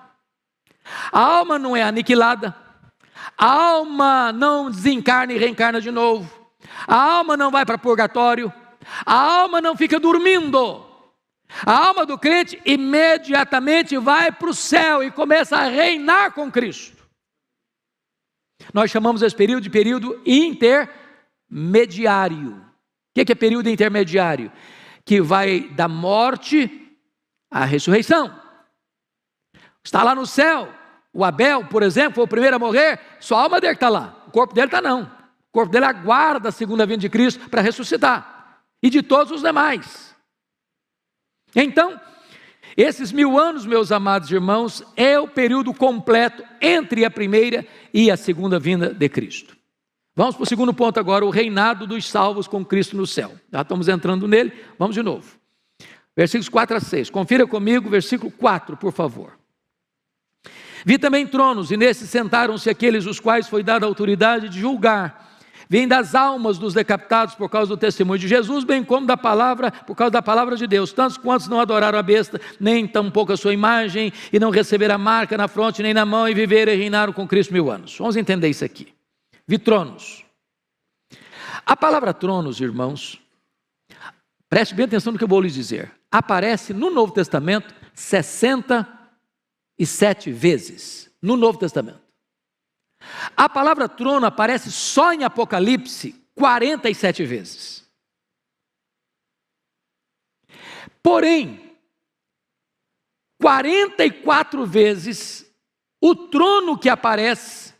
A 1.10 1.18
alma 1.18 1.58
não 1.58 1.74
é 1.74 1.82
aniquilada, 1.82 2.54
a 3.38 3.50
alma 3.50 4.30
não 4.34 4.70
desencarna 4.70 5.32
e 5.32 5.38
reencarna 5.38 5.80
de 5.80 5.90
novo. 5.90 6.30
A 6.86 7.02
alma 7.02 7.38
não 7.38 7.50
vai 7.50 7.64
para 7.64 7.78
purgatório. 7.78 8.52
A 9.06 9.14
alma 9.14 9.62
não 9.62 9.74
fica 9.74 9.98
dormindo. 9.98 10.84
A 11.64 11.86
alma 11.86 12.04
do 12.04 12.18
crente 12.18 12.60
imediatamente 12.66 13.96
vai 13.96 14.30
para 14.30 14.50
o 14.50 14.54
céu 14.54 15.02
e 15.02 15.10
começa 15.10 15.56
a 15.56 15.68
reinar 15.68 16.32
com 16.32 16.52
Cristo. 16.52 16.93
Nós 18.72 18.90
chamamos 18.90 19.22
esse 19.22 19.37
período 19.37 19.62
de 19.62 19.70
período 19.70 20.20
intermediário. 20.27 22.57
O 22.57 22.64
que 23.14 23.33
é 23.33 23.35
período 23.35 23.68
intermediário? 23.68 24.50
Que 25.05 25.20
vai 25.20 25.68
da 25.70 25.87
morte 25.87 26.96
à 27.50 27.64
ressurreição. 27.64 28.35
Está 29.85 30.03
lá 30.03 30.14
no 30.14 30.27
céu, 30.27 30.72
o 31.12 31.24
Abel, 31.24 31.66
por 31.66 31.83
exemplo, 31.83 32.14
foi 32.14 32.24
o 32.24 32.29
primeiro 32.29 32.57
a 32.57 32.59
morrer, 32.59 32.98
sua 33.20 33.42
alma 33.42 33.61
dele 33.61 33.74
está 33.74 33.88
lá, 33.88 34.24
o 34.27 34.31
corpo 34.31 34.55
dele 34.55 34.66
está 34.66 34.81
não. 34.81 35.03
O 35.03 35.53
corpo 35.53 35.70
dele 35.70 35.85
aguarda 35.85 36.48
a 36.48 36.53
segunda 36.53 36.85
vinda 36.85 37.03
de 37.03 37.09
Cristo 37.09 37.48
para 37.48 37.61
ressuscitar. 37.61 38.62
E 38.83 38.90
de 38.90 39.03
todos 39.03 39.33
os 39.33 39.42
demais. 39.42 40.14
Então, 41.55 42.00
esses 42.76 43.12
mil 43.12 43.38
anos, 43.38 43.64
meus 43.64 43.92
amados 43.92 44.30
irmãos, 44.30 44.82
é 44.96 45.18
o 45.18 45.28
período 45.28 45.72
completo 45.72 46.42
entre 46.60 47.04
a 47.04 47.10
primeira 47.10 47.66
e 47.92 48.10
a 48.10 48.16
segunda 48.16 48.58
vinda 48.58 48.92
de 48.92 49.08
Cristo. 49.08 49.56
Vamos 50.16 50.37
para 50.37 50.44
o 50.44 50.46
segundo 50.46 50.72
ponto 50.72 50.98
agora, 51.00 51.24
o 51.24 51.30
reinado 51.30 51.87
dos 51.87 52.08
salvos 52.08 52.46
com 52.46 52.64
Cristo 52.64 52.96
no 52.96 53.06
céu. 53.06 53.32
Já 53.52 53.62
estamos 53.62 53.88
entrando 53.88 54.28
nele, 54.28 54.52
vamos 54.78 54.94
de 54.94 55.02
novo. 55.02 55.37
Versículos 56.16 56.48
4 56.48 56.76
a 56.76 56.80
6. 56.80 57.10
Confira 57.10 57.46
comigo, 57.46 57.90
versículo 57.90 58.30
4, 58.30 58.76
por 58.76 58.92
favor. 58.92 59.32
Vi 60.84 60.98
também 60.98 61.26
tronos, 61.26 61.70
e 61.70 61.76
nesses 61.76 62.10
sentaram-se 62.10 62.68
aqueles 62.68 63.06
os 63.06 63.18
quais 63.18 63.48
foi 63.48 63.62
dada 63.62 63.87
a 63.87 63.88
autoridade 63.88 64.48
de 64.48 64.60
julgar. 64.60 65.23
Vem 65.68 65.88
das 65.88 66.14
almas 66.14 66.59
dos 66.59 66.74
decapitados 66.74 67.35
por 67.35 67.48
causa 67.48 67.68
do 67.68 67.77
testemunho 67.77 68.18
de 68.18 68.29
Jesus, 68.29 68.64
bem 68.64 68.85
como 68.85 69.07
da 69.07 69.16
palavra, 69.16 69.70
por 69.70 69.94
causa 69.94 70.11
da 70.11 70.22
palavra 70.22 70.57
de 70.57 70.66
Deus. 70.66 70.92
Tantos 70.92 71.16
quantos 71.16 71.48
não 71.48 71.61
adoraram 71.61 71.98
a 71.98 72.03
besta, 72.03 72.40
nem 72.61 72.87
tampouco 72.87 73.33
a 73.33 73.37
sua 73.37 73.53
imagem, 73.53 74.12
e 74.33 74.38
não 74.38 74.50
receberam 74.50 74.94
a 74.94 74.98
marca 74.98 75.37
na 75.37 75.48
fronte 75.48 75.83
nem 75.83 75.94
na 75.94 76.05
mão, 76.05 76.29
e 76.29 76.35
viveram 76.35 76.72
e 76.72 76.77
reinaram 76.77 77.12
com 77.12 77.27
Cristo 77.27 77.53
mil 77.53 77.70
anos. 77.70 77.96
Vamos 77.98 78.16
entender 78.16 78.48
isso 78.48 78.64
aqui. 78.64 78.92
Vi 79.46 79.59
tronos. 79.59 80.24
A 81.66 81.77
palavra 81.77 82.12
tronos, 82.12 82.61
irmãos, 82.61 83.20
preste 84.48 84.74
bem 84.74 84.85
atenção 84.85 85.12
no 85.12 85.18
que 85.18 85.24
eu 85.24 85.29
vou 85.29 85.40
lhes 85.40 85.55
dizer. 85.55 85.90
Aparece 86.11 86.74
no 86.74 86.90
Novo 86.90 87.12
Testamento 87.12 87.74
60 87.94 88.87
e 89.79 89.87
sete 89.87 90.31
vezes 90.31 91.11
no 91.22 91.37
Novo 91.37 91.59
Testamento. 91.59 92.03
A 93.36 93.48
palavra 93.48 93.88
trono 93.88 94.26
aparece 94.26 94.70
só 94.70 95.12
em 95.12 95.24
Apocalipse 95.24 96.24
47 96.34 97.24
vezes. 97.24 97.84
Porém, 101.02 101.76
44 103.40 104.64
vezes 104.64 105.44
o 106.00 106.14
trono 106.14 106.78
que 106.78 106.88
aparece 106.88 107.74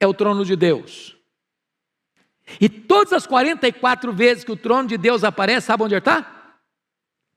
é 0.00 0.06
o 0.06 0.14
trono 0.14 0.44
de 0.44 0.56
Deus. 0.56 1.16
E 2.60 2.68
todas 2.68 3.12
as 3.12 3.26
44 3.26 4.12
vezes 4.12 4.44
que 4.44 4.52
o 4.52 4.56
trono 4.56 4.88
de 4.88 4.98
Deus 4.98 5.24
aparece, 5.24 5.66
sabe 5.66 5.82
onde 5.82 5.94
está? 5.94 6.58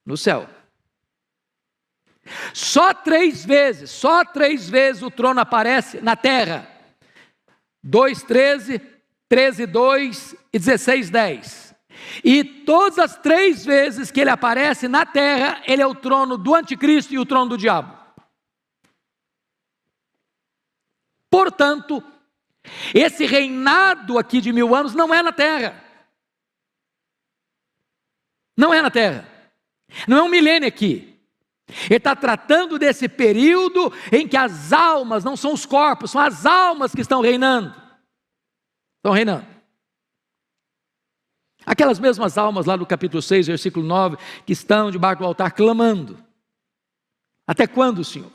No 0.05 0.17
céu. 0.17 0.49
Só 2.53 2.93
três 2.93 3.45
vezes, 3.45 3.89
só 3.89 4.25
três 4.25 4.69
vezes 4.69 5.01
o 5.01 5.09
trono 5.09 5.39
aparece 5.39 6.01
na 6.01 6.15
terra. 6.15 6.76
2, 7.87 8.23
13, 8.23 8.81
13, 9.29 9.65
2 9.65 10.35
e 10.51 10.59
16, 10.59 11.09
10. 11.09 11.75
E 12.23 12.43
todas 12.43 12.99
as 12.99 13.17
três 13.17 13.65
vezes 13.65 14.11
que 14.11 14.19
ele 14.19 14.29
aparece 14.29 14.89
na 14.89 15.05
terra, 15.05 15.61
ele 15.65 15.81
é 15.81 15.87
o 15.87 15.95
trono 15.95 16.37
do 16.37 16.53
anticristo 16.53 17.13
e 17.13 17.19
o 17.19 17.25
trono 17.25 17.51
do 17.51 17.57
diabo. 17.57 17.97
Portanto, 21.29 22.03
esse 22.93 23.25
reinado 23.25 24.19
aqui 24.19 24.41
de 24.41 24.51
mil 24.51 24.75
anos 24.75 24.93
não 24.93 25.13
é 25.13 25.23
na 25.23 25.31
terra. 25.31 25.81
Não 28.55 28.73
é 28.73 28.81
na 28.81 28.91
terra. 28.91 29.25
Não 30.07 30.17
é 30.17 30.23
um 30.23 30.29
milênio 30.29 30.67
aqui. 30.67 31.16
Ele 31.67 31.95
está 31.97 32.15
tratando 32.15 32.79
desse 32.79 33.09
período 33.09 33.91
em 34.11 34.27
que 34.27 34.37
as 34.37 34.71
almas, 34.71 35.23
não 35.23 35.35
são 35.35 35.53
os 35.53 35.65
corpos, 35.65 36.11
são 36.11 36.21
as 36.21 36.45
almas 36.45 36.93
que 36.93 37.01
estão 37.01 37.21
reinando. 37.21 37.75
Estão 38.97 39.11
reinando. 39.11 39.45
Aquelas 41.65 41.99
mesmas 41.99 42.37
almas 42.37 42.65
lá 42.65 42.77
do 42.77 42.85
capítulo 42.85 43.21
6, 43.21 43.47
versículo 43.47 43.85
9, 43.85 44.17
que 44.45 44.53
estão 44.53 44.89
debaixo 44.89 45.19
do 45.19 45.25
altar 45.25 45.51
clamando. 45.51 46.17
Até 47.45 47.67
quando, 47.67 48.03
Senhor? 48.05 48.31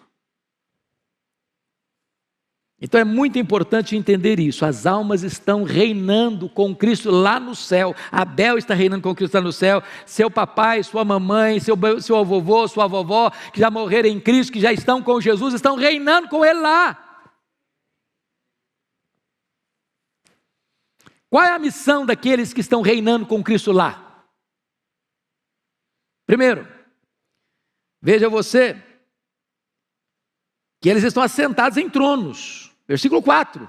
Então 2.85 3.01
é 3.01 3.05
muito 3.05 3.39
importante 3.39 3.95
entender 3.95 4.41
isso. 4.41 4.67
As 4.67 4.87
almas 4.87 5.23
estão 5.23 5.63
reinando 5.63 6.49
com 6.49 6.75
Cristo 6.75 7.13
lá 7.13 7.39
no 7.39 7.55
céu. 7.55 7.95
Abel 8.11 8.59
está 8.59 8.75
reinando 8.75 9.05
com 9.05 9.15
Cristo 9.15 9.35
lá 9.35 9.41
no 9.41 9.53
céu. 9.53 9.81
Seu 10.05 10.29
papai, 10.29 10.83
sua 10.83 11.05
mamãe, 11.05 11.61
seu, 11.61 11.77
seu 12.01 12.17
avô, 12.17 12.67
sua 12.67 12.89
vovó, 12.89 13.31
que 13.53 13.61
já 13.61 13.71
morreram 13.71 14.09
em 14.09 14.19
Cristo, 14.19 14.53
que 14.53 14.61
já 14.61 14.73
estão 14.73 15.01
com 15.01 15.21
Jesus, 15.21 15.55
estão 15.55 15.77
reinando 15.77 16.29
com 16.29 16.45
Ele 16.45 16.59
lá. 16.59 17.29
Qual 21.31 21.45
é 21.45 21.53
a 21.53 21.61
missão 21.61 22.05
daqueles 22.05 22.53
que 22.53 22.61
estão 22.61 22.83
reinando 22.83 23.27
com 23.27 23.45
Cristo 23.45 23.71
lá? 23.71 24.27
Primeiro, 26.27 26.67
veja 28.03 28.29
você 28.29 28.75
que 30.81 30.89
eles 30.89 31.05
estão 31.05 31.23
assentados 31.23 31.79
em 31.79 31.89
tronos. 31.89 32.72
Versículo 32.93 33.23
4. 33.23 33.67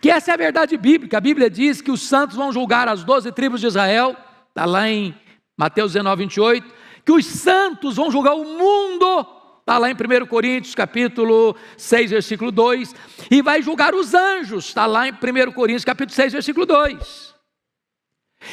Que 0.00 0.10
essa 0.10 0.32
é 0.32 0.34
a 0.34 0.36
verdade 0.36 0.76
bíblica. 0.76 1.18
A 1.18 1.20
Bíblia 1.20 1.48
diz 1.48 1.80
que 1.80 1.92
os 1.92 2.02
santos 2.02 2.34
vão 2.34 2.50
julgar 2.50 2.88
as 2.88 3.04
doze 3.04 3.30
tribos 3.30 3.60
de 3.60 3.68
Israel, 3.68 4.16
está 4.48 4.64
lá 4.64 4.88
em 4.88 5.14
Mateus 5.56 5.92
19, 5.92 6.24
28. 6.24 6.74
Que 7.04 7.12
os 7.12 7.24
santos 7.24 7.94
vão 7.94 8.10
julgar 8.10 8.34
o 8.34 8.44
mundo, 8.44 9.24
está 9.60 9.78
lá 9.78 9.88
em 9.88 9.94
1 9.94 10.26
Coríntios, 10.26 10.74
capítulo 10.74 11.54
6, 11.76 12.10
versículo 12.10 12.50
2. 12.50 12.96
E 13.30 13.40
vai 13.42 13.62
julgar 13.62 13.94
os 13.94 14.12
anjos, 14.12 14.64
está 14.64 14.86
lá 14.86 15.06
em 15.06 15.12
1 15.12 15.52
Coríntios, 15.52 15.84
capítulo 15.84 16.16
6, 16.16 16.32
versículo 16.32 16.66
2. 16.66 17.32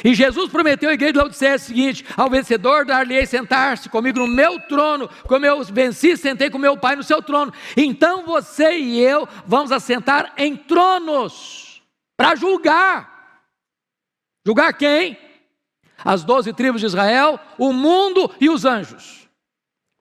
E 0.04 0.14
Jesus 0.14 0.50
prometeu 0.50 0.90
à 0.90 0.92
igreja 0.92 1.12
de 1.12 1.18
Laodiceia 1.18 1.56
o 1.56 1.58
seguinte: 1.58 2.04
ao 2.16 2.28
vencedor 2.28 2.84
dar-lhe 2.84 3.24
sentar-se 3.26 3.88
comigo 3.88 4.18
no 4.18 4.26
meu 4.26 4.60
trono, 4.60 5.08
como 5.26 5.46
eu 5.46 5.62
venci, 5.64 6.16
sentei 6.16 6.50
com 6.50 6.58
meu 6.58 6.76
Pai 6.76 6.94
no 6.94 7.02
seu 7.02 7.22
trono. 7.22 7.52
Então 7.76 8.24
você 8.24 8.78
e 8.78 9.00
eu 9.00 9.26
vamos 9.46 9.72
assentar 9.72 10.34
em 10.36 10.56
tronos 10.56 11.82
para 12.16 12.34
julgar. 12.34 13.42
Julgar 14.46 14.72
quem? 14.74 15.18
As 16.04 16.22
doze 16.22 16.52
tribos 16.52 16.80
de 16.80 16.86
Israel, 16.86 17.40
o 17.58 17.72
mundo 17.72 18.32
e 18.40 18.48
os 18.48 18.64
anjos. 18.64 19.28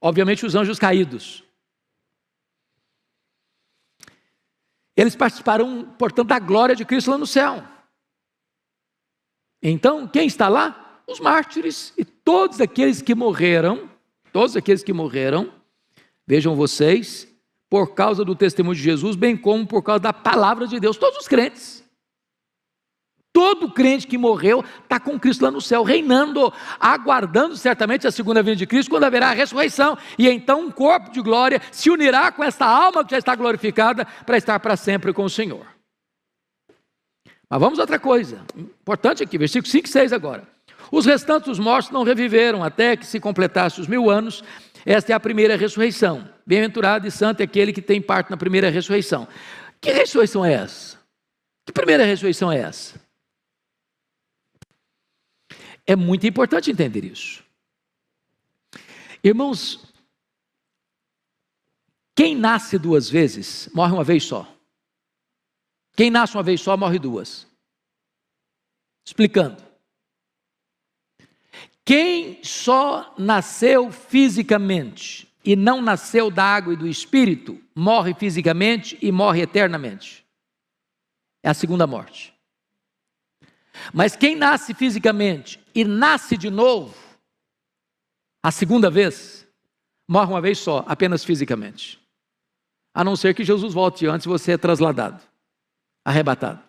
Obviamente, 0.01 0.45
os 0.45 0.53
anjos 0.53 0.77
caídos. 0.77 1.43
Eles 4.95 5.15
participarão, 5.15 5.83
portanto, 5.97 6.27
da 6.27 6.39
glória 6.39 6.75
de 6.75 6.85
Cristo 6.85 7.11
lá 7.11 7.17
no 7.17 7.25
céu. 7.25 7.63
Então, 9.61 10.07
quem 10.07 10.27
está 10.27 10.47
lá? 10.47 11.01
Os 11.07 11.19
mártires 11.19 11.93
e 11.97 12.03
todos 12.03 12.59
aqueles 12.59 13.01
que 13.01 13.15
morreram, 13.15 13.89
todos 14.31 14.55
aqueles 14.55 14.83
que 14.83 14.93
morreram, 14.93 15.51
vejam 16.27 16.55
vocês, 16.55 17.27
por 17.69 17.93
causa 17.93 18.23
do 18.23 18.35
testemunho 18.35 18.75
de 18.75 18.81
Jesus, 18.81 19.15
bem 19.15 19.35
como 19.35 19.65
por 19.65 19.81
causa 19.81 19.99
da 19.99 20.13
palavra 20.13 20.67
de 20.67 20.79
Deus, 20.79 20.97
todos 20.97 21.19
os 21.19 21.27
crentes. 21.27 21.83
Todo 23.33 23.71
crente 23.71 24.07
que 24.07 24.17
morreu 24.17 24.63
está 24.81 24.99
com 24.99 25.19
Cristo 25.19 25.43
lá 25.43 25.51
no 25.51 25.61
céu, 25.61 25.83
reinando, 25.83 26.51
aguardando 26.79 27.55
certamente 27.55 28.07
a 28.07 28.11
segunda 28.11 28.41
vinda 28.41 28.55
de 28.55 28.65
Cristo, 28.65 28.89
quando 28.89 29.03
haverá 29.03 29.29
a 29.29 29.33
ressurreição. 29.33 29.95
E 30.17 30.27
então 30.27 30.61
um 30.61 30.71
corpo 30.71 31.11
de 31.11 31.21
glória 31.21 31.61
se 31.71 31.91
unirá 31.91 32.31
com 32.31 32.43
esta 32.43 32.65
alma 32.65 33.05
que 33.05 33.11
já 33.11 33.19
está 33.19 33.35
glorificada 33.35 34.05
para 34.25 34.37
estar 34.37 34.59
para 34.59 34.75
sempre 34.75 35.13
com 35.13 35.23
o 35.23 35.29
Senhor. 35.29 35.76
Mas 37.49 37.59
vamos 37.59 37.79
a 37.79 37.83
outra 37.83 37.99
coisa, 37.99 38.43
importante 38.55 39.23
aqui, 39.23 39.37
versículo 39.37 39.71
5 39.71 39.87
e 39.87 39.89
6 39.89 40.13
agora. 40.13 40.47
Os 40.91 41.05
restantes 41.05 41.47
dos 41.47 41.59
mortos 41.59 41.91
não 41.91 42.03
reviveram 42.03 42.63
até 42.63 42.95
que 42.95 43.05
se 43.05 43.19
completasse 43.19 43.79
os 43.79 43.87
mil 43.87 44.09
anos. 44.09 44.43
Esta 44.85 45.11
é 45.11 45.15
a 45.15 45.19
primeira 45.19 45.55
ressurreição. 45.55 46.29
Bem-aventurado 46.45 47.07
e 47.07 47.11
santo 47.11 47.41
é 47.41 47.43
aquele 47.43 47.73
que 47.73 47.81
tem 47.81 48.01
parte 48.01 48.29
na 48.29 48.37
primeira 48.37 48.69
ressurreição. 48.69 49.27
Que 49.81 49.91
ressurreição 49.91 50.45
é 50.45 50.53
essa? 50.53 50.97
Que 51.65 51.71
primeira 51.73 52.05
ressurreição 52.05 52.51
é 52.51 52.59
essa? 52.59 52.99
É 55.85 55.95
muito 55.95 56.25
importante 56.27 56.71
entender 56.71 57.05
isso. 57.05 57.43
Irmãos, 59.23 59.93
quem 62.15 62.35
nasce 62.35 62.77
duas 62.77 63.09
vezes, 63.09 63.69
morre 63.73 63.93
uma 63.93 64.03
vez 64.03 64.23
só. 64.23 64.56
Quem 65.97 66.11
nasce 66.11 66.37
uma 66.37 66.43
vez 66.43 66.61
só 66.61 66.77
morre 66.77 66.99
duas. 66.99 67.47
Explicando. 69.03 69.63
Quem 71.83 72.43
só 72.43 73.15
nasceu 73.17 73.91
fisicamente 73.91 75.27
e 75.43 75.55
não 75.55 75.81
nasceu 75.81 76.29
da 76.29 76.43
água 76.43 76.73
e 76.73 76.77
do 76.77 76.87
espírito, 76.87 77.59
morre 77.73 78.13
fisicamente 78.13 78.95
e 79.01 79.11
morre 79.11 79.41
eternamente. 79.41 80.23
É 81.41 81.49
a 81.49 81.53
segunda 81.55 81.87
morte. 81.87 82.31
Mas 83.91 84.15
quem 84.15 84.35
nasce 84.35 84.75
fisicamente 84.75 85.59
e 85.73 85.83
nasce 85.83 86.37
de 86.37 86.51
novo, 86.51 86.95
a 88.43 88.51
segunda 88.51 88.91
vez, 88.91 89.47
morre 90.07 90.31
uma 90.31 90.41
vez 90.41 90.59
só, 90.59 90.83
apenas 90.87 91.23
fisicamente. 91.23 91.99
A 92.93 93.03
não 93.03 93.15
ser 93.15 93.33
que 93.33 93.43
Jesus 93.43 93.73
volte 93.73 94.05
antes 94.05 94.25
e 94.25 94.29
você 94.29 94.51
é 94.51 94.57
trasladado 94.57 95.23
arrebatado. 96.07 96.61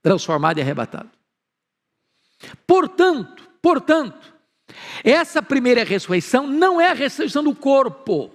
Transformado 0.00 0.58
e 0.58 0.62
arrebatado. 0.62 1.10
Portanto, 2.64 3.42
portanto, 3.60 4.34
essa 5.02 5.42
primeira 5.42 5.82
ressurreição 5.82 6.46
não 6.46 6.80
é 6.80 6.90
a 6.90 6.94
ressurreição 6.94 7.42
do 7.42 7.52
corpo. 7.52 8.30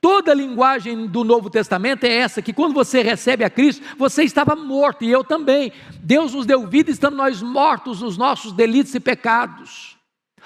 Toda 0.00 0.30
a 0.30 0.34
linguagem 0.34 1.08
do 1.08 1.24
Novo 1.24 1.50
Testamento 1.50 2.04
é 2.04 2.12
essa: 2.12 2.40
que 2.40 2.52
quando 2.52 2.72
você 2.72 3.02
recebe 3.02 3.42
a 3.42 3.50
Cristo, 3.50 3.84
você 3.98 4.22
estava 4.22 4.54
morto, 4.54 5.04
e 5.04 5.10
eu 5.10 5.24
também. 5.24 5.72
Deus 6.00 6.32
nos 6.32 6.46
deu 6.46 6.64
vida, 6.66 6.90
estando 6.90 7.16
nós 7.16 7.42
mortos 7.42 8.00
nos 8.00 8.16
nossos 8.16 8.52
delitos 8.52 8.94
e 8.94 9.00
pecados. 9.00 9.91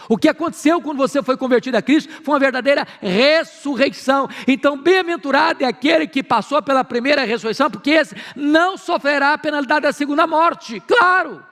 O 0.08 0.16
que 0.16 0.28
aconteceu 0.28 0.80
quando 0.80 0.98
você 0.98 1.22
foi 1.22 1.36
convertido 1.36 1.76
a 1.76 1.82
Cristo 1.82 2.12
foi 2.22 2.34
uma 2.34 2.40
verdadeira 2.40 2.86
ressurreição. 3.00 4.28
Então, 4.46 4.76
bem-aventurado 4.76 5.64
é 5.64 5.66
aquele 5.66 6.06
que 6.06 6.22
passou 6.22 6.62
pela 6.62 6.84
primeira 6.84 7.24
ressurreição, 7.24 7.70
porque 7.70 7.90
esse 7.90 8.14
não 8.36 8.76
sofrerá 8.76 9.32
a 9.32 9.38
penalidade 9.38 9.82
da 9.82 9.92
segunda 9.92 10.26
morte. 10.26 10.80
Claro, 10.80 11.44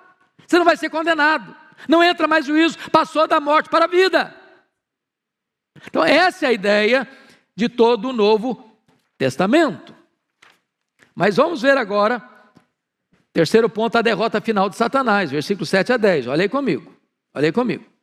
você 0.46 0.59
não 0.59 0.64
vai 0.64 0.76
ser 0.76 0.90
condenado, 0.90 1.54
não 1.88 2.02
entra 2.02 2.28
mais 2.28 2.46
juízo, 2.46 2.78
passou 2.90 3.26
da 3.26 3.40
morte 3.40 3.68
para 3.68 3.87
a 3.87 3.88
vida. 3.88 4.35
Então, 5.87 6.04
essa 6.04 6.46
é 6.46 6.48
a 6.50 6.52
ideia 6.52 7.09
de 7.57 7.68
todo 7.68 8.11
o 8.11 8.12
Novo 8.12 8.70
Testamento. 9.18 9.94
Mas 11.14 11.37
vamos 11.37 11.62
ver 11.62 11.76
agora, 11.76 12.22
terceiro 13.33 13.68
ponto, 13.68 13.96
a 13.96 14.02
derrota 14.02 14.40
final 14.40 14.68
de 14.68 14.76
Satanás, 14.76 15.30
versículo 15.30 15.64
7 15.66 15.92
a 15.92 15.96
10. 15.96 16.26
Olha 16.28 16.42
aí 16.42 16.48
comigo, 16.48 16.92
olha 17.35 17.46
aí 17.46 17.52
comigo. 17.52 17.93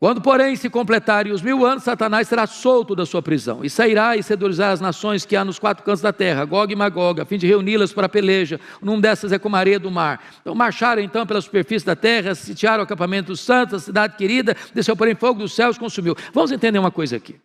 Quando, 0.00 0.22
porém, 0.22 0.56
se 0.56 0.70
completarem 0.70 1.30
os 1.30 1.42
mil 1.42 1.66
anos, 1.66 1.84
Satanás 1.84 2.26
será 2.26 2.46
solto 2.46 2.96
da 2.96 3.04
sua 3.04 3.20
prisão 3.20 3.62
e 3.62 3.68
sairá 3.68 4.16
e 4.16 4.22
seduzirá 4.22 4.70
as 4.70 4.80
nações 4.80 5.26
que 5.26 5.36
há 5.36 5.44
nos 5.44 5.58
quatro 5.58 5.84
cantos 5.84 6.00
da 6.00 6.10
terra, 6.10 6.42
Gog 6.46 6.72
e 6.72 6.74
Magog, 6.74 7.20
a 7.20 7.26
fim 7.26 7.36
de 7.36 7.46
reuni-las 7.46 7.92
para 7.92 8.06
a 8.06 8.08
peleja. 8.08 8.58
Um 8.82 8.98
dessas 8.98 9.30
é 9.30 9.38
como 9.38 9.56
a 9.56 9.58
areia 9.58 9.78
do 9.78 9.90
mar. 9.90 10.24
Então 10.40 10.54
marcharam 10.54 11.02
então 11.02 11.26
pela 11.26 11.38
superfície 11.42 11.84
da 11.84 11.94
terra, 11.94 12.34
sitiaram 12.34 12.80
o 12.80 12.84
acampamento 12.84 13.26
dos 13.26 13.40
santos, 13.40 13.74
a 13.74 13.78
cidade 13.78 14.16
querida, 14.16 14.56
desceu 14.72 14.96
porém 14.96 15.14
fogo 15.14 15.40
dos 15.40 15.52
céus, 15.54 15.76
consumiu. 15.76 16.16
Vamos 16.32 16.50
entender 16.50 16.78
uma 16.78 16.90
coisa 16.90 17.16
aqui. 17.16 17.38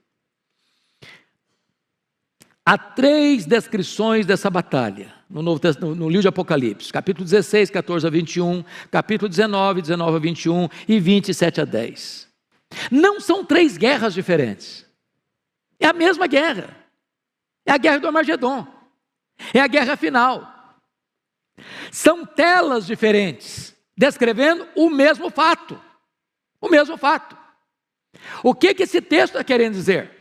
Há 2.66 2.78
três 2.78 3.46
descrições 3.46 4.26
dessa 4.26 4.50
batalha 4.50 5.12
no, 5.30 5.42
Novo, 5.42 5.60
no, 5.82 5.94
no 5.94 6.08
livro 6.08 6.22
de 6.22 6.30
Apocalipse, 6.30 6.90
capítulo 6.90 7.26
16, 7.26 7.70
14 7.70 8.08
a 8.08 8.10
21, 8.10 8.64
capítulo 8.90 9.28
19, 9.28 9.82
19 9.82 10.16
a 10.16 10.20
21 10.20 10.70
e 10.88 11.00
27 11.02 11.60
a 11.60 11.66
10. 11.66 12.25
Não 12.92 13.20
são 13.20 13.44
três 13.44 13.78
guerras 13.78 14.14
diferentes. 14.14 14.86
É 15.80 15.88
a 15.88 15.94
mesma 15.94 16.28
guerra. 16.28 16.76
É 17.66 17.72
a 17.72 17.78
guerra 17.78 18.00
do 18.00 18.08
Armagedon. 18.08 18.68
É 19.54 19.60
a 19.60 19.68
guerra 19.68 19.96
final. 19.96 20.78
São 21.92 22.26
telas 22.26 22.86
diferentes, 22.86 23.76
descrevendo 23.98 24.68
o 24.76 24.90
mesmo 24.90 25.30
fato. 25.30 25.82
O 26.60 26.70
mesmo 26.70 26.98
fato. 26.98 27.38
O 28.44 28.54
que, 28.54 28.74
que 28.74 28.84
esse 28.84 29.02
texto 29.02 29.34
está 29.34 29.44
querendo 29.44 29.74
dizer? 29.74 30.15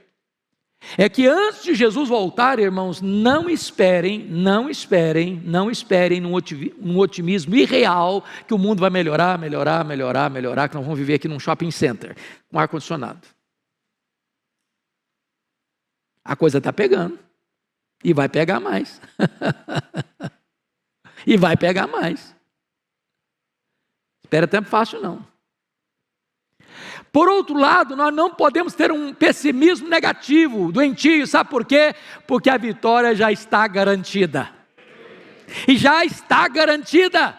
É 0.99 1.09
que 1.09 1.27
antes 1.27 1.62
de 1.62 1.75
Jesus 1.75 2.09
voltar, 2.09 2.59
irmãos, 2.59 3.01
não 3.01 3.49
esperem, 3.49 4.18
não 4.18 4.68
esperem, 4.68 5.40
não 5.44 5.70
esperem 5.70 6.20
num 6.20 6.99
otimismo 6.99 7.55
irreal 7.55 8.25
que 8.47 8.55
o 8.55 8.59
mundo 8.59 8.81
vai 8.81 8.90
melhorar, 8.90 9.38
melhorar, 9.38 9.85
melhorar, 9.85 10.31
melhorar, 10.31 10.68
que 10.68 10.75
nós 10.75 10.85
vamos 10.85 10.99
viver 10.99 11.14
aqui 11.14 11.29
num 11.29 11.40
shopping 11.40 11.70
center 11.70 12.16
com 12.51 12.59
ar-condicionado. 12.59 13.27
A 16.25 16.37
coisa 16.37 16.59
está 16.59 16.73
pegando. 16.73 17.18
E 18.03 18.12
vai 18.12 18.29
pegar 18.29 18.61
mais. 18.61 19.01
e 21.27 21.37
vai 21.37 21.57
pegar 21.57 21.87
mais. 21.87 22.35
Espera 24.23 24.47
tempo 24.47 24.68
fácil, 24.68 25.01
não. 25.01 25.34
Por 27.14 27.29
outro 27.29 27.57
lado, 27.57 27.94
nós 27.94 28.12
não 28.12 28.29
podemos 28.29 28.74
ter 28.74 28.90
um 28.90 29.14
pessimismo 29.14 29.88
negativo, 29.88 30.72
doentio, 30.72 31.24
sabe 31.29 31.48
por 31.48 31.64
quê? 31.64 31.94
Porque 32.27 32.50
a 32.50 32.57
vitória 32.57 33.14
já 33.14 33.31
está 33.31 33.68
garantida. 33.68 34.53
E 35.68 35.77
já 35.77 36.05
está 36.05 36.48
garantida. 36.48 37.38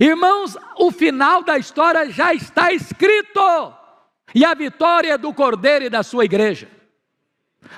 Irmãos, 0.00 0.56
o 0.78 0.90
final 0.90 1.42
da 1.42 1.58
história 1.58 2.10
já 2.10 2.32
está 2.32 2.72
escrito. 2.72 3.74
E 4.34 4.42
a 4.42 4.54
vitória 4.54 5.12
é 5.12 5.18
do 5.18 5.34
Cordeiro 5.34 5.84
e 5.84 5.90
da 5.90 6.02
sua 6.02 6.24
igreja. 6.24 6.70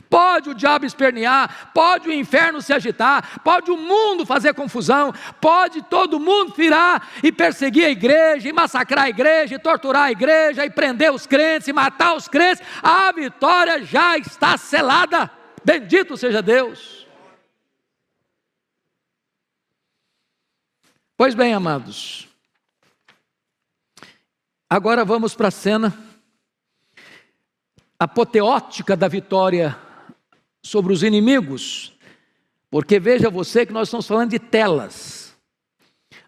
Pode 0.09 0.51
o 0.51 0.55
diabo 0.55 0.85
espernear, 0.85 1.71
pode 1.73 2.09
o 2.09 2.12
inferno 2.12 2.61
se 2.61 2.73
agitar, 2.73 3.40
pode 3.43 3.71
o 3.71 3.77
mundo 3.77 4.27
fazer 4.27 4.55
confusão, 4.55 5.12
pode 5.40 5.83
todo 5.83 6.21
mundo 6.21 6.53
virar 6.55 7.09
e 7.23 7.33
perseguir 7.33 7.87
a 7.87 7.90
igreja, 7.90 8.49
e 8.49 8.53
massacrar 8.53 9.05
a 9.05 9.09
igreja, 9.09 9.55
e 9.55 9.59
torturar 9.59 10.05
a 10.05 10.12
igreja, 10.12 10.64
e 10.64 10.71
prender 10.71 11.12
os 11.12 11.27
crentes, 11.27 11.69
e 11.69 11.73
matar 11.73 12.14
os 12.14 12.29
crentes, 12.29 12.62
a 12.83 13.11
vitória 13.12 13.83
já 13.85 14.19
está 14.19 14.57
selada. 14.57 15.31
Bendito 15.64 16.16
seja 16.16 16.43
Deus. 16.43 17.07
Pois 21.16 21.35
bem, 21.35 21.53
amados, 21.53 22.29
agora 24.69 25.05
vamos 25.05 25.35
para 25.35 25.49
a 25.49 25.51
cena 25.51 26.10
apoteótica 28.01 28.97
da 28.97 29.07
vitória 29.09 29.77
sobre 30.65 30.91
os 30.91 31.03
inimigos, 31.03 31.93
porque 32.71 32.99
veja 32.99 33.29
você 33.29 33.67
que 33.67 33.75
nós 33.75 33.89
estamos 33.89 34.07
falando 34.07 34.31
de 34.31 34.39
telas. 34.39 35.37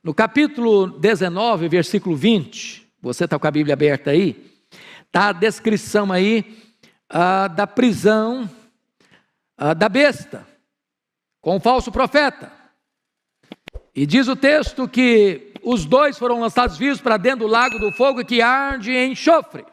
No 0.04 0.12
capítulo 0.12 0.86
19, 0.98 1.68
versículo 1.68 2.14
20, 2.14 2.86
você 3.00 3.24
está 3.24 3.38
com 3.38 3.46
a 3.46 3.50
Bíblia 3.50 3.72
aberta 3.72 4.10
aí, 4.10 4.52
está 5.06 5.28
a 5.28 5.32
descrição 5.32 6.12
aí 6.12 6.62
ah, 7.08 7.48
da 7.48 7.66
prisão 7.66 8.50
ah, 9.56 9.72
da 9.72 9.88
besta 9.88 10.46
com 11.40 11.56
o 11.56 11.60
falso 11.60 11.90
profeta. 11.90 12.52
E 13.94 14.04
diz 14.04 14.28
o 14.28 14.36
texto 14.36 14.86
que 14.86 15.54
os 15.62 15.86
dois 15.86 16.18
foram 16.18 16.38
lançados 16.38 16.76
vivos 16.76 17.00
para 17.00 17.16
dentro 17.16 17.40
do 17.40 17.46
lago 17.46 17.78
do 17.78 17.92
fogo 17.92 18.24
que 18.24 18.42
arde 18.42 18.92
em 18.92 19.12
enxofre. 19.12 19.64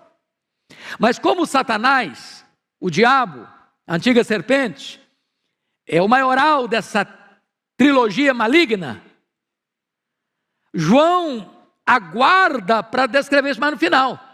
Mas 1.00 1.18
como 1.20 1.46
Satanás, 1.46 2.46
o 2.80 2.90
diabo, 2.90 3.48
a 3.88 3.96
antiga 3.96 4.24
serpente, 4.24 5.02
é 5.88 6.02
o 6.02 6.08
maioral 6.08 6.68
dessa 6.68 7.06
trilogia 7.78 8.34
maligna, 8.34 9.02
João 10.74 11.50
aguarda 11.86 12.84
para 12.84 13.08
descrever 13.08 13.52
isso 13.52 13.60
mais 13.60 13.74
no 13.74 13.80
final. 13.80 14.30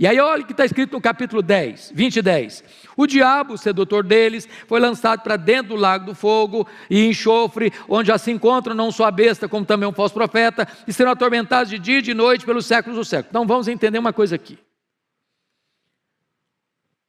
E 0.00 0.06
aí 0.06 0.20
olha 0.20 0.42
o 0.42 0.46
que 0.46 0.52
está 0.52 0.64
escrito 0.64 0.92
no 0.92 1.00
capítulo 1.00 1.42
10, 1.42 1.90
20 1.92 2.16
e 2.16 2.22
10. 2.22 2.64
O 2.96 3.04
diabo, 3.04 3.54
o 3.54 3.58
sedutor 3.58 4.04
deles, 4.04 4.48
foi 4.68 4.78
lançado 4.78 5.22
para 5.22 5.36
dentro 5.36 5.70
do 5.70 5.76
lago 5.76 6.06
do 6.06 6.14
fogo 6.14 6.68
e 6.88 7.06
enxofre, 7.06 7.72
onde 7.88 8.06
já 8.06 8.16
se 8.16 8.30
encontram 8.30 8.76
não 8.76 8.92
só 8.92 9.06
a 9.06 9.10
besta, 9.10 9.48
como 9.48 9.66
também 9.66 9.88
um 9.88 9.92
falso 9.92 10.14
profeta, 10.14 10.68
e 10.86 10.92
serão 10.92 11.10
atormentados 11.10 11.68
de 11.68 11.80
dia 11.80 11.98
e 11.98 12.02
de 12.02 12.14
noite 12.14 12.46
pelos 12.46 12.66
séculos 12.66 12.96
dos 12.96 13.08
séculos. 13.08 13.30
Então 13.30 13.44
vamos 13.44 13.66
entender 13.66 13.98
uma 13.98 14.12
coisa 14.12 14.36
aqui. 14.36 14.56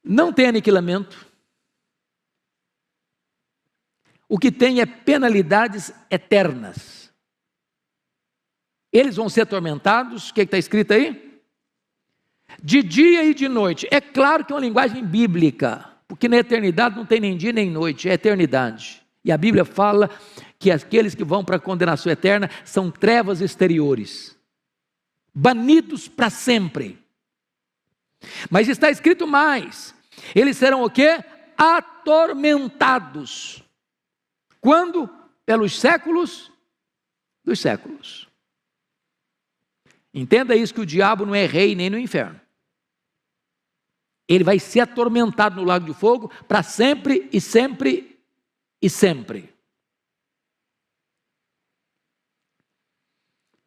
Não 0.04 0.32
tem 0.32 0.48
aniquilamento. 0.48 1.28
O 4.28 4.38
que 4.38 4.52
tem 4.52 4.80
é 4.80 4.86
penalidades 4.86 5.92
eternas. 6.10 7.12
Eles 8.92 9.16
vão 9.16 9.30
ser 9.30 9.42
atormentados, 9.42 10.30
o 10.30 10.34
que 10.34 10.42
está 10.42 10.58
escrito 10.58 10.94
aí? 10.94 11.42
De 12.62 12.82
dia 12.82 13.24
e 13.24 13.34
de 13.34 13.48
noite. 13.48 13.88
É 13.92 14.00
claro 14.02 14.46
que 14.46 14.52
é 14.52 14.56
uma 14.56 14.62
linguagem 14.62 15.06
bíblica, 15.06 15.90
porque 16.08 16.28
na 16.28 16.38
eternidade 16.38 16.96
não 16.96 17.06
tem 17.06 17.20
nem 17.20 17.38
dia 17.38 17.54
nem 17.54 17.70
noite, 17.70 18.10
é 18.10 18.14
eternidade. 18.14 19.06
E 19.24 19.32
a 19.32 19.38
Bíblia 19.38 19.66
fala 19.66 20.10
que 20.58 20.72
aqueles 20.72 21.14
que 21.14 21.24
vão 21.24 21.44
para 21.44 21.58
a 21.58 21.60
condenação 21.60 22.12
eterna 22.12 22.50
são 22.64 22.90
trevas 22.90 23.42
exteriores, 23.42 24.36
banidos 25.34 26.08
para 26.08 26.30
sempre. 26.30 26.98
Mas 28.50 28.68
está 28.68 28.90
escrito 28.90 29.28
mais: 29.28 29.94
eles 30.34 30.58
serão 30.58 30.84
o 30.84 30.90
quê? 30.90 31.24
Atormentados. 31.58 33.64
Quando? 34.60 35.08
Pelos 35.46 35.80
séculos 35.80 36.52
dos 37.44 37.60
séculos. 37.60 38.28
Entenda 40.14 40.56
isso 40.56 40.74
que 40.74 40.82
o 40.82 40.86
diabo 40.86 41.26
não 41.26 41.36
é 41.36 41.46
rei 41.46 41.76
nem 41.76 41.90
no 41.90 41.98
inferno. 41.98 42.40
Ele 44.28 44.44
vai 44.44 44.60
ser 44.60 44.82
atormentado 44.82 45.56
no 45.56 45.64
lago 45.64 45.86
de 45.86 45.94
fogo 45.94 46.30
para 46.48 46.62
sempre 46.62 47.28
e 47.34 47.42
sempre 47.42 48.20
e 48.82 48.90
sempre. 48.90 49.54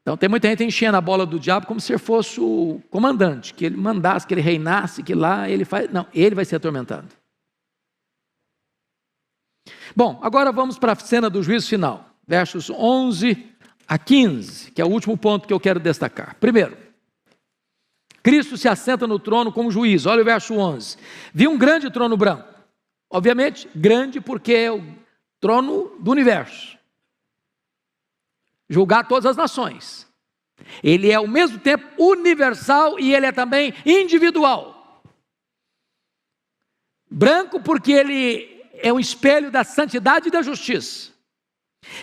Então 0.02 0.16
tem 0.16 0.28
muita 0.28 0.48
gente 0.48 0.64
enchendo 0.64 0.96
a 0.96 1.00
bola 1.00 1.24
do 1.24 1.38
diabo 1.38 1.66
como 1.66 1.80
se 1.80 1.96
fosse 1.96 2.40
o 2.40 2.82
comandante, 2.90 3.54
que 3.54 3.64
ele 3.64 3.76
mandasse, 3.76 4.26
que 4.26 4.34
ele 4.34 4.40
reinasse, 4.40 5.02
que 5.02 5.14
lá 5.14 5.48
ele 5.48 5.64
faz. 5.64 5.90
Não, 5.92 6.06
ele 6.12 6.34
vai 6.34 6.44
ser 6.44 6.56
atormentado. 6.56 7.08
Bom, 9.94 10.18
agora 10.22 10.50
vamos 10.50 10.76
para 10.76 10.92
a 10.92 10.96
cena 10.96 11.30
do 11.30 11.42
juízo 11.42 11.68
final, 11.68 12.10
versos 12.26 12.68
11 12.68 13.46
a 13.86 13.96
15, 13.96 14.72
que 14.72 14.82
é 14.82 14.84
o 14.84 14.88
último 14.88 15.16
ponto 15.16 15.46
que 15.46 15.54
eu 15.54 15.60
quero 15.60 15.78
destacar. 15.78 16.34
Primeiro, 16.40 16.76
Cristo 18.24 18.56
se 18.56 18.68
assenta 18.68 19.06
no 19.06 19.20
trono 19.20 19.52
como 19.52 19.70
juiz, 19.70 20.04
olha 20.06 20.22
o 20.22 20.24
verso 20.24 20.54
11. 20.54 20.96
Vi 21.32 21.46
um 21.46 21.56
grande 21.56 21.90
trono 21.90 22.16
branco, 22.16 22.48
obviamente, 23.08 23.68
grande 23.74 24.20
porque 24.20 24.52
é 24.52 24.72
o 24.72 24.82
trono 25.40 25.92
do 26.00 26.10
universo 26.10 26.76
julgar 28.72 29.06
todas 29.06 29.26
as 29.26 29.36
nações. 29.36 30.08
Ele 30.82 31.10
é 31.10 31.14
ao 31.14 31.26
mesmo 31.26 31.58
tempo 31.58 31.84
universal 32.02 32.98
e 32.98 33.14
ele 33.14 33.26
é 33.26 33.32
também 33.32 33.74
individual. 33.84 35.02
Branco 37.10 37.60
porque 37.60 37.92
ele 37.92 38.62
é 38.74 38.92
um 38.92 38.98
espelho 38.98 39.50
da 39.50 39.62
santidade 39.62 40.28
e 40.28 40.30
da 40.30 40.40
justiça. 40.40 41.12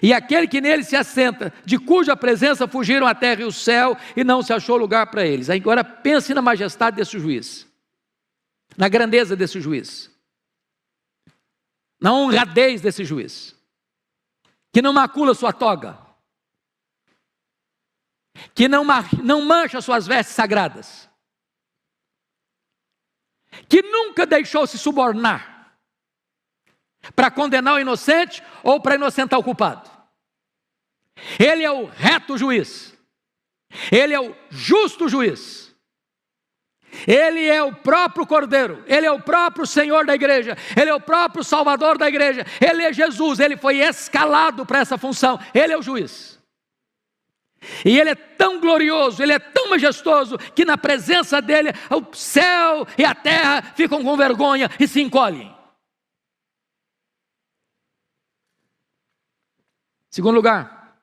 E 0.03 0.13
aquele 0.13 0.47
que 0.47 0.61
nele 0.61 0.83
se 0.83 0.95
assenta, 0.95 1.53
de 1.65 1.79
cuja 1.79 2.15
presença 2.15 2.67
fugiram 2.67 3.07
a 3.07 3.15
terra 3.15 3.41
e 3.41 3.45
o 3.45 3.51
céu, 3.51 3.97
e 4.15 4.23
não 4.23 4.43
se 4.43 4.53
achou 4.53 4.77
lugar 4.77 5.07
para 5.07 5.25
eles. 5.25 5.49
Agora 5.49 5.83
pense 5.83 6.33
na 6.33 6.41
majestade 6.41 6.97
desse 6.97 7.17
juiz, 7.17 7.65
na 8.77 8.87
grandeza 8.87 9.35
desse 9.35 9.59
juiz, 9.59 10.11
na 11.99 12.13
honradez 12.13 12.81
desse 12.81 13.03
juiz, 13.03 13.55
que 14.71 14.81
não 14.81 14.93
macula 14.93 15.33
sua 15.33 15.53
toga, 15.53 15.97
que 18.59 18.67
não, 18.67 18.83
não 19.23 19.41
mancha 19.41 19.79
suas 19.79 20.05
vestes 20.05 20.35
sagradas, 20.35 21.09
que 23.69 23.81
nunca 23.81 24.25
deixou 24.25 24.67
se 24.67 24.77
subornar 24.77 25.77
para 27.15 27.31
condenar 27.31 27.75
o 27.75 27.79
inocente 27.79 28.43
ou 28.61 28.81
para 28.81 28.95
inocentar 28.95 29.39
o 29.39 29.43
culpado. 29.45 29.89
Ele 31.39 31.63
é 31.63 31.71
o 31.71 31.85
reto 31.85 32.37
juiz, 32.37 32.93
ele 33.89 34.13
é 34.13 34.19
o 34.19 34.35
justo 34.49 35.07
juiz. 35.07 35.73
Ele 37.07 37.45
é 37.45 37.61
o 37.61 37.71
próprio 37.71 38.25
Cordeiro, 38.25 38.83
Ele 38.87 39.05
é 39.05 39.11
o 39.11 39.21
próprio 39.21 39.65
Senhor 39.67 40.07
da 40.07 40.15
igreja, 40.15 40.57
Ele 40.75 40.89
é 40.89 40.93
o 40.93 40.99
próprio 40.99 41.43
Salvador 41.43 41.99
da 41.99 42.09
igreja, 42.09 42.43
Ele 42.59 42.81
é 42.81 42.91
Jesus, 42.91 43.39
Ele 43.39 43.55
foi 43.55 43.77
escalado 43.77 44.65
para 44.65 44.79
essa 44.79 44.97
função, 44.97 45.39
Ele 45.53 45.71
é 45.71 45.77
o 45.77 45.83
juiz. 45.83 46.38
E 47.85 47.99
ele 47.99 48.11
é 48.11 48.15
tão 48.15 48.59
glorioso, 48.59 49.21
ele 49.21 49.33
é 49.33 49.39
tão 49.39 49.69
majestoso, 49.69 50.37
que 50.37 50.65
na 50.65 50.77
presença 50.77 51.41
dele 51.41 51.69
o 51.89 52.15
céu 52.15 52.87
e 52.97 53.03
a 53.03 53.13
terra 53.13 53.61
ficam 53.75 54.03
com 54.03 54.15
vergonha 54.15 54.69
e 54.79 54.87
se 54.87 55.01
encolhem. 55.01 55.55
Segundo 60.09 60.35
lugar, 60.35 60.97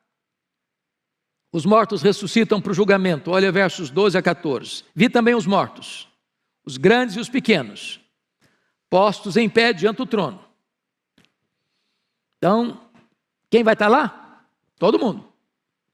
os 1.51 1.65
mortos 1.65 2.01
ressuscitam 2.01 2.61
para 2.61 2.71
o 2.71 2.75
julgamento. 2.75 3.31
Olha 3.31 3.51
versos 3.51 3.89
12 3.89 4.17
a 4.17 4.21
14. 4.21 4.83
Vi 4.93 5.09
também 5.09 5.33
os 5.33 5.45
mortos, 5.45 6.07
os 6.65 6.77
grandes 6.77 7.15
e 7.15 7.19
os 7.19 7.29
pequenos, 7.29 8.01
postos 8.89 9.37
em 9.37 9.49
pé 9.49 9.73
diante 9.73 9.97
do 9.97 10.05
trono. 10.05 10.43
Então, 12.37 12.89
quem 13.49 13.63
vai 13.63 13.73
estar 13.73 13.87
lá? 13.87 14.45
Todo 14.77 14.99
mundo. 14.99 15.26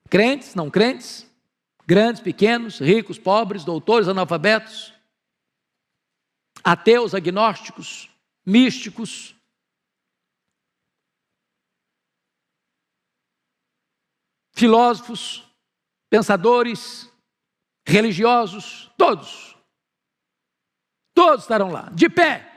Crentes, 0.09 0.53
não 0.55 0.69
crentes, 0.69 1.29
grandes, 1.85 2.21
pequenos, 2.21 2.79
ricos, 2.79 3.17
pobres, 3.17 3.63
doutores, 3.63 4.07
analfabetos, 4.07 4.93
ateus, 6.63 7.13
agnósticos, 7.13 8.09
místicos. 8.45 9.35
Filósofos, 14.55 15.43
pensadores, 16.09 17.11
religiosos, 17.85 18.91
todos. 18.97 19.57
Todos 21.13 21.43
estarão 21.43 21.71
lá, 21.71 21.89
de 21.89 22.09
pé, 22.09 22.53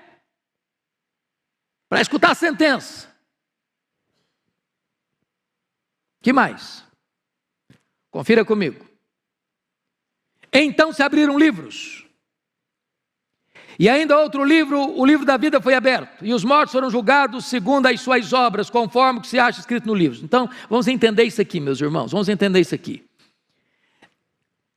para 1.89 2.01
escutar 2.01 2.31
a 2.31 2.35
sentença. 2.35 3.15
Que 6.23 6.33
mais? 6.33 6.85
Confira 8.17 8.47
comigo. 8.47 8.83
Então 10.51 10.91
se 10.91 11.03
abriram 11.03 11.39
livros, 11.39 12.03
E 13.79 13.91
ainda 13.91 14.19
outro 14.19 14.43
livro, 14.43 14.99
o 14.99 15.05
livro 15.05 15.27
da 15.27 15.37
vida 15.37 15.61
foi 15.61 15.75
aberto, 15.75 16.25
e 16.25 16.33
os 16.33 16.43
mortos 16.43 16.73
foram 16.73 16.89
julgados 16.89 17.45
segundo 17.45 17.85
as 17.85 18.01
suas 18.01 18.33
obras, 18.33 18.71
conforme 18.71 19.19
o 19.19 19.23
que 19.23 19.29
se 19.29 19.39
acha 19.39 19.61
escrito 19.61 19.87
no 19.87 19.95
livro. 19.95 20.25
Então, 20.25 20.49
vamos 20.71 20.89
entender 20.89 21.25
isso 21.25 21.43
aqui, 21.43 21.61
meus 21.61 21.79
irmãos, 21.79 22.11
vamos 22.11 22.31
entender 22.31 22.59
isso 22.59 22.75
aqui. 22.75 23.05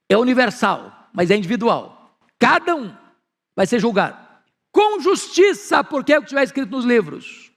É 0.10 0.18
universal, 0.18 1.10
mas 1.14 1.32
é 1.32 1.38
individual. 1.38 2.14
Cada 2.38 2.76
um 2.76 2.94
vai 3.56 3.66
ser 3.66 3.80
julgado 3.80 4.18
com 4.70 5.00
justiça, 5.00 5.82
porque 5.82 6.12
é 6.12 6.18
o 6.18 6.22
que 6.22 6.26
estiver 6.26 6.44
escrito 6.44 6.72
nos 6.72 6.84
livros. 6.84 7.49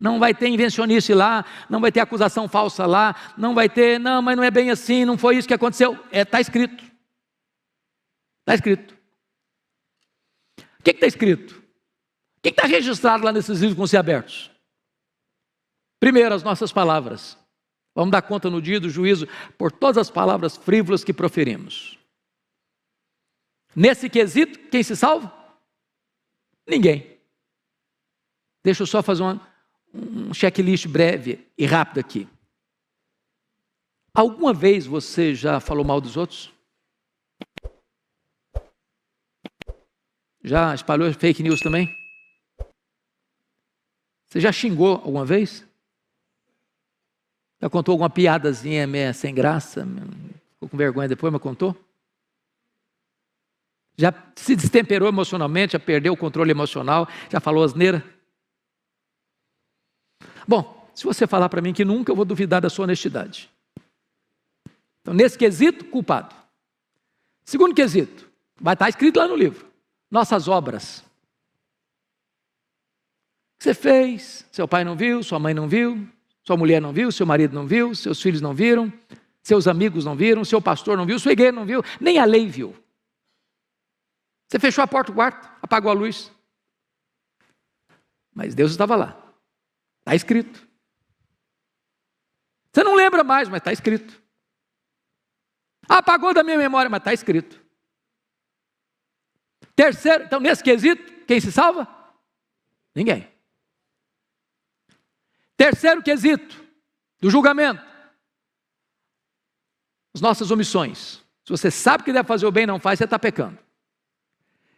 Não 0.00 0.18
vai 0.18 0.32
ter 0.32 0.48
invencionice 0.48 1.12
lá, 1.12 1.44
não 1.68 1.80
vai 1.80 1.90
ter 1.90 2.00
acusação 2.00 2.48
falsa 2.48 2.86
lá, 2.86 3.14
não 3.36 3.54
vai 3.54 3.68
ter, 3.68 3.98
não, 3.98 4.22
mas 4.22 4.36
não 4.36 4.44
é 4.44 4.50
bem 4.50 4.70
assim, 4.70 5.04
não 5.04 5.18
foi 5.18 5.36
isso 5.36 5.48
que 5.48 5.54
aconteceu. 5.54 5.94
Está 5.94 6.08
é, 6.12 6.24
tá 6.24 6.40
escrito. 6.40 6.84
Está 8.40 8.54
escrito. 8.54 8.96
O 10.78 10.82
que 10.84 10.90
está 10.90 11.06
escrito? 11.06 11.58
O 12.38 12.40
que 12.40 12.50
está 12.50 12.66
registrado 12.66 13.24
lá 13.24 13.32
nesses 13.32 13.58
livros 13.58 13.76
vão 13.76 13.86
ser 13.86 13.96
abertos? 13.96 14.50
Primeiro, 15.98 16.32
as 16.34 16.44
nossas 16.44 16.72
palavras. 16.72 17.36
Vamos 17.94 18.12
dar 18.12 18.22
conta 18.22 18.48
no 18.48 18.62
dia 18.62 18.78
do 18.78 18.88
juízo 18.88 19.26
por 19.58 19.72
todas 19.72 19.98
as 19.98 20.10
palavras 20.10 20.56
frívolas 20.56 21.02
que 21.02 21.12
proferimos. 21.12 21.98
Nesse 23.74 24.08
quesito, 24.08 24.58
quem 24.70 24.82
se 24.82 24.94
salva? 24.94 25.32
Ninguém. 26.66 27.18
Deixa 28.64 28.82
eu 28.82 28.86
só 28.86 29.02
fazer 29.02 29.22
uma, 29.22 29.47
um 29.94 30.32
checklist 30.34 30.86
breve 30.86 31.46
e 31.56 31.64
rápido 31.66 32.00
aqui. 32.00 32.28
Alguma 34.14 34.52
vez 34.52 34.86
você 34.86 35.34
já 35.34 35.60
falou 35.60 35.84
mal 35.84 36.00
dos 36.00 36.16
outros? 36.16 36.52
Já 40.42 40.74
espalhou 40.74 41.12
fake 41.12 41.42
news 41.42 41.60
também? 41.60 41.88
Você 44.26 44.40
já 44.40 44.52
xingou 44.52 44.96
alguma 44.96 45.24
vez? 45.24 45.66
Já 47.60 47.68
contou 47.68 47.92
alguma 47.92 48.10
piadazinha 48.10 48.86
meio 48.86 49.12
sem 49.14 49.34
graça? 49.34 49.86
Ficou 50.54 50.68
com 50.68 50.76
vergonha 50.76 51.08
depois, 51.08 51.32
mas 51.32 51.42
contou? 51.42 51.76
Já 53.96 54.14
se 54.36 54.54
destemperou 54.54 55.08
emocionalmente, 55.08 55.72
já 55.72 55.80
perdeu 55.80 56.12
o 56.12 56.16
controle 56.16 56.52
emocional, 56.52 57.08
já 57.28 57.40
falou 57.40 57.64
asneira? 57.64 58.04
Bom, 60.48 60.90
se 60.94 61.04
você 61.04 61.26
falar 61.26 61.50
para 61.50 61.60
mim 61.60 61.74
que 61.74 61.84
nunca, 61.84 62.10
eu 62.10 62.16
vou 62.16 62.24
duvidar 62.24 62.62
da 62.62 62.70
sua 62.70 62.84
honestidade. 62.84 63.50
Então, 65.02 65.12
nesse 65.12 65.36
quesito, 65.36 65.84
culpado. 65.84 66.34
Segundo 67.44 67.74
quesito, 67.74 68.26
vai 68.58 68.72
estar 68.72 68.88
escrito 68.88 69.18
lá 69.18 69.28
no 69.28 69.36
livro 69.36 69.68
nossas 70.10 70.48
obras. 70.48 71.00
O 73.54 73.58
que 73.58 73.64
você 73.64 73.74
fez? 73.74 74.46
Seu 74.50 74.66
pai 74.66 74.84
não 74.84 74.96
viu, 74.96 75.22
sua 75.22 75.38
mãe 75.38 75.52
não 75.52 75.68
viu, 75.68 76.08
sua 76.42 76.56
mulher 76.56 76.80
não 76.80 76.92
viu, 76.92 77.12
seu 77.12 77.26
marido 77.26 77.54
não 77.54 77.66
viu, 77.66 77.94
seus 77.94 78.22
filhos 78.22 78.40
não 78.40 78.54
viram, 78.54 78.90
seus 79.42 79.66
amigos 79.66 80.04
não 80.04 80.16
viram, 80.16 80.44
seu 80.44 80.62
pastor 80.62 80.96
não 80.96 81.04
viu, 81.04 81.18
sua 81.18 81.32
igreja 81.32 81.52
não 81.52 81.66
viu, 81.66 81.82
nem 82.00 82.18
a 82.18 82.24
lei 82.24 82.46
viu. 82.46 82.74
Você 84.48 84.58
fechou 84.58 84.82
a 84.82 84.86
porta 84.86 85.12
do 85.12 85.16
quarto, 85.16 85.46
apagou 85.60 85.90
a 85.90 85.94
luz. 85.94 86.32
Mas 88.34 88.54
Deus 88.54 88.70
estava 88.70 88.96
lá. 88.96 89.27
Está 90.08 90.14
escrito. 90.14 90.66
Você 92.72 92.82
não 92.82 92.94
lembra 92.94 93.22
mais, 93.22 93.46
mas 93.46 93.58
está 93.58 93.70
escrito. 93.70 94.22
Apagou 95.86 96.32
da 96.32 96.42
minha 96.42 96.56
memória, 96.56 96.88
mas 96.88 97.00
está 97.00 97.12
escrito. 97.12 97.62
Terceiro, 99.76 100.24
então 100.24 100.40
nesse 100.40 100.64
quesito, 100.64 101.26
quem 101.26 101.38
se 101.38 101.52
salva? 101.52 101.86
Ninguém. 102.94 103.30
Terceiro 105.58 106.02
quesito 106.02 106.56
do 107.20 107.28
julgamento: 107.28 107.82
as 110.14 110.22
nossas 110.22 110.50
omissões. 110.50 111.22
Se 111.44 111.50
você 111.50 111.70
sabe 111.70 112.04
que 112.04 112.14
deve 112.14 112.26
fazer 112.26 112.46
o 112.46 112.52
bem 112.52 112.62
e 112.62 112.66
não 112.66 112.80
faz, 112.80 112.98
você 112.98 113.04
está 113.04 113.18
pecando. 113.18 113.58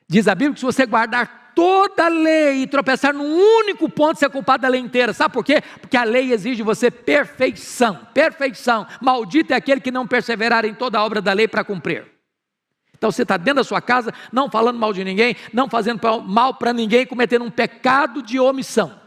Diz 0.08 0.26
a 0.26 0.34
Bíblia 0.34 0.54
que 0.54 0.60
se 0.60 0.66
você 0.66 0.84
guardar 0.86 1.39
toda 1.54 2.06
a 2.06 2.08
lei 2.08 2.62
e 2.62 2.66
tropeçar 2.66 3.14
num 3.14 3.36
único 3.58 3.88
ponto, 3.88 4.24
é 4.24 4.28
culpado 4.28 4.62
da 4.62 4.68
lei 4.68 4.80
inteira. 4.80 5.12
Sabe 5.12 5.32
por 5.32 5.44
quê? 5.44 5.62
Porque 5.80 5.96
a 5.96 6.04
lei 6.04 6.32
exige 6.32 6.56
de 6.56 6.62
você 6.62 6.90
perfeição. 6.90 8.06
Perfeição. 8.12 8.86
Maldito 9.00 9.52
é 9.52 9.56
aquele 9.56 9.80
que 9.80 9.90
não 9.90 10.06
perseverar 10.06 10.64
em 10.64 10.74
toda 10.74 10.98
a 10.98 11.04
obra 11.04 11.20
da 11.20 11.32
lei 11.32 11.48
para 11.48 11.64
cumprir. 11.64 12.06
Então 12.96 13.10
você 13.10 13.22
está 13.22 13.36
dentro 13.38 13.56
da 13.56 13.64
sua 13.64 13.80
casa, 13.80 14.12
não 14.30 14.50
falando 14.50 14.78
mal 14.78 14.92
de 14.92 15.02
ninguém, 15.02 15.34
não 15.52 15.70
fazendo 15.70 16.00
mal 16.22 16.54
para 16.54 16.72
ninguém, 16.72 17.06
cometendo 17.06 17.44
um 17.44 17.50
pecado 17.50 18.22
de 18.22 18.38
omissão. 18.38 19.00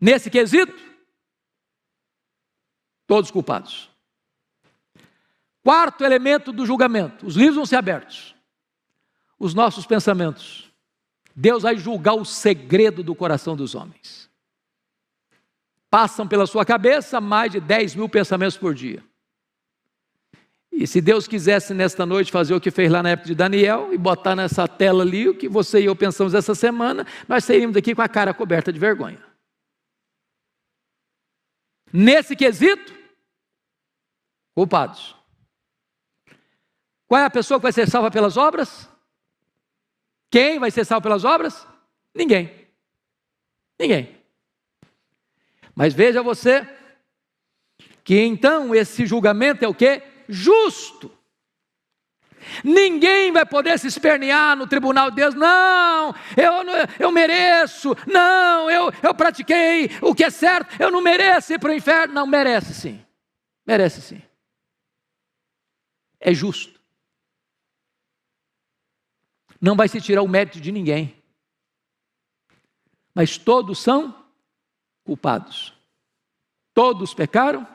Nesse 0.00 0.30
quesito, 0.30 0.74
todos 3.06 3.30
culpados. 3.30 3.90
Quarto 5.62 6.04
elemento 6.04 6.52
do 6.52 6.64
julgamento: 6.64 7.26
os 7.26 7.34
livros 7.34 7.56
vão 7.56 7.66
ser 7.66 7.76
abertos. 7.76 8.34
Os 9.38 9.54
nossos 9.54 9.86
pensamentos. 9.86 10.70
Deus 11.34 11.62
vai 11.62 11.76
julgar 11.76 12.14
o 12.14 12.24
segredo 12.24 13.02
do 13.02 13.14
coração 13.14 13.56
dos 13.56 13.74
homens. 13.74 14.28
Passam 15.88 16.26
pela 16.26 16.46
sua 16.46 16.64
cabeça 16.64 17.20
mais 17.20 17.52
de 17.52 17.60
10 17.60 17.94
mil 17.94 18.08
pensamentos 18.08 18.56
por 18.56 18.74
dia. 18.74 19.02
E 20.72 20.86
se 20.86 21.00
Deus 21.00 21.26
quisesse 21.26 21.72
nesta 21.72 22.04
noite 22.04 22.30
fazer 22.30 22.54
o 22.54 22.60
que 22.60 22.70
fez 22.70 22.90
lá 22.90 23.02
na 23.02 23.10
época 23.10 23.28
de 23.28 23.34
Daniel 23.34 23.92
e 23.92 23.98
botar 23.98 24.36
nessa 24.36 24.68
tela 24.68 25.02
ali 25.02 25.28
o 25.28 25.34
que 25.36 25.48
você 25.48 25.80
e 25.80 25.86
eu 25.86 25.96
pensamos 25.96 26.34
essa 26.34 26.54
semana, 26.54 27.06
nós 27.26 27.44
sairíamos 27.44 27.74
daqui 27.74 27.94
com 27.94 28.02
a 28.02 28.08
cara 28.08 28.34
coberta 28.34 28.72
de 28.72 28.78
vergonha. 28.78 29.20
Nesse 31.92 32.36
quesito, 32.36 32.94
culpados. 34.54 35.16
Qual 37.06 37.20
é 37.20 37.24
a 37.24 37.30
pessoa 37.30 37.58
que 37.58 37.62
vai 37.62 37.72
ser 37.72 37.88
salva 37.88 38.10
pelas 38.10 38.36
obras? 38.36 38.88
Quem 40.30 40.58
vai 40.58 40.70
ser 40.70 40.84
salvo 40.84 41.02
pelas 41.02 41.24
obras? 41.24 41.66
Ninguém. 42.14 42.68
Ninguém. 43.78 44.16
Mas 45.74 45.94
veja 45.94 46.22
você 46.22 46.66
que 48.04 48.20
então 48.20 48.74
esse 48.74 49.06
julgamento 49.06 49.64
é 49.64 49.68
o 49.68 49.74
que? 49.74 50.02
justo. 50.28 51.10
Ninguém 52.62 53.32
vai 53.32 53.44
poder 53.44 53.78
se 53.78 53.88
espernear 53.88 54.56
no 54.56 54.66
tribunal 54.66 55.10
de 55.10 55.16
Deus, 55.16 55.34
não, 55.34 56.14
eu, 56.36 56.52
eu 56.98 57.10
mereço, 57.10 57.94
não, 58.06 58.70
eu, 58.70 58.92
eu 59.02 59.14
pratiquei 59.14 59.90
o 60.00 60.14
que 60.14 60.24
é 60.24 60.30
certo, 60.30 60.80
eu 60.80 60.90
não 60.90 61.00
mereço 61.00 61.52
ir 61.52 61.58
para 61.58 61.70
o 61.70 61.74
inferno. 61.74 62.14
Não, 62.14 62.26
merece 62.26 62.72
sim, 62.74 63.04
merece 63.66 64.00
sim. 64.00 64.22
É 66.20 66.32
justo. 66.32 66.77
Não 69.60 69.76
vai 69.76 69.88
se 69.88 70.00
tirar 70.00 70.22
o 70.22 70.28
mérito 70.28 70.60
de 70.60 70.70
ninguém, 70.70 71.16
mas 73.14 73.36
todos 73.36 73.80
são 73.80 74.14
culpados. 75.04 75.74
Todos 76.72 77.12
pecaram 77.12 77.66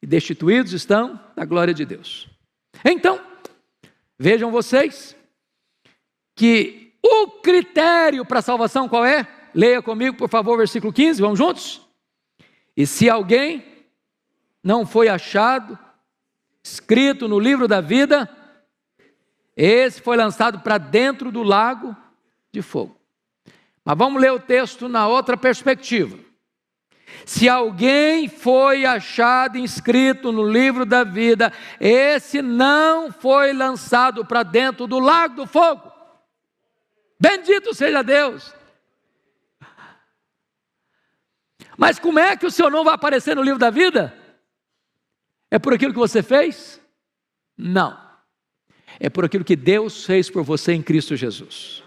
e 0.00 0.06
destituídos 0.06 0.72
estão 0.72 1.18
da 1.34 1.44
glória 1.44 1.74
de 1.74 1.84
Deus. 1.84 2.28
Então, 2.84 3.20
vejam 4.18 4.50
vocês 4.52 5.16
que 6.36 6.94
o 7.02 7.28
critério 7.40 8.24
para 8.24 8.38
a 8.38 8.42
salvação 8.42 8.88
qual 8.88 9.04
é? 9.04 9.26
Leia 9.54 9.82
comigo, 9.82 10.16
por 10.16 10.28
favor, 10.28 10.58
versículo 10.58 10.92
15, 10.92 11.20
vamos 11.20 11.38
juntos? 11.38 11.80
E 12.76 12.86
se 12.86 13.08
alguém 13.08 13.64
não 14.62 14.84
foi 14.84 15.08
achado, 15.08 15.78
escrito 16.62 17.26
no 17.26 17.40
livro 17.40 17.66
da 17.66 17.80
vida, 17.80 18.28
esse 19.56 20.02
foi 20.02 20.16
lançado 20.16 20.60
para 20.60 20.76
dentro 20.76 21.32
do 21.32 21.42
lago 21.42 21.96
de 22.52 22.60
fogo. 22.60 23.00
Mas 23.84 23.96
vamos 23.96 24.20
ler 24.20 24.32
o 24.32 24.40
texto 24.40 24.88
na 24.88 25.08
outra 25.08 25.36
perspectiva. 25.36 26.18
Se 27.24 27.48
alguém 27.48 28.28
foi 28.28 28.84
achado 28.84 29.56
inscrito 29.56 30.30
no 30.30 30.48
livro 30.48 30.84
da 30.84 31.02
vida, 31.04 31.52
esse 31.80 32.42
não 32.42 33.10
foi 33.10 33.52
lançado 33.52 34.24
para 34.24 34.42
dentro 34.42 34.86
do 34.86 34.98
lago 34.98 35.36
do 35.36 35.46
fogo. 35.46 35.90
Bendito 37.18 37.74
seja 37.74 38.02
Deus. 38.02 38.54
Mas 41.76 41.98
como 41.98 42.18
é 42.18 42.36
que 42.36 42.46
o 42.46 42.50
seu 42.50 42.70
nome 42.70 42.84
vai 42.84 42.94
aparecer 42.94 43.36
no 43.36 43.42
livro 43.42 43.58
da 43.58 43.70
vida? 43.70 44.16
É 45.50 45.58
por 45.58 45.74
aquilo 45.74 45.92
que 45.92 45.98
você 45.98 46.22
fez? 46.22 46.80
Não 47.56 48.05
é 48.98 49.08
por 49.10 49.24
aquilo 49.24 49.44
que 49.44 49.56
Deus 49.56 50.04
fez 50.04 50.30
por 50.30 50.42
você 50.42 50.72
em 50.72 50.82
Cristo 50.82 51.16
Jesus. 51.16 51.82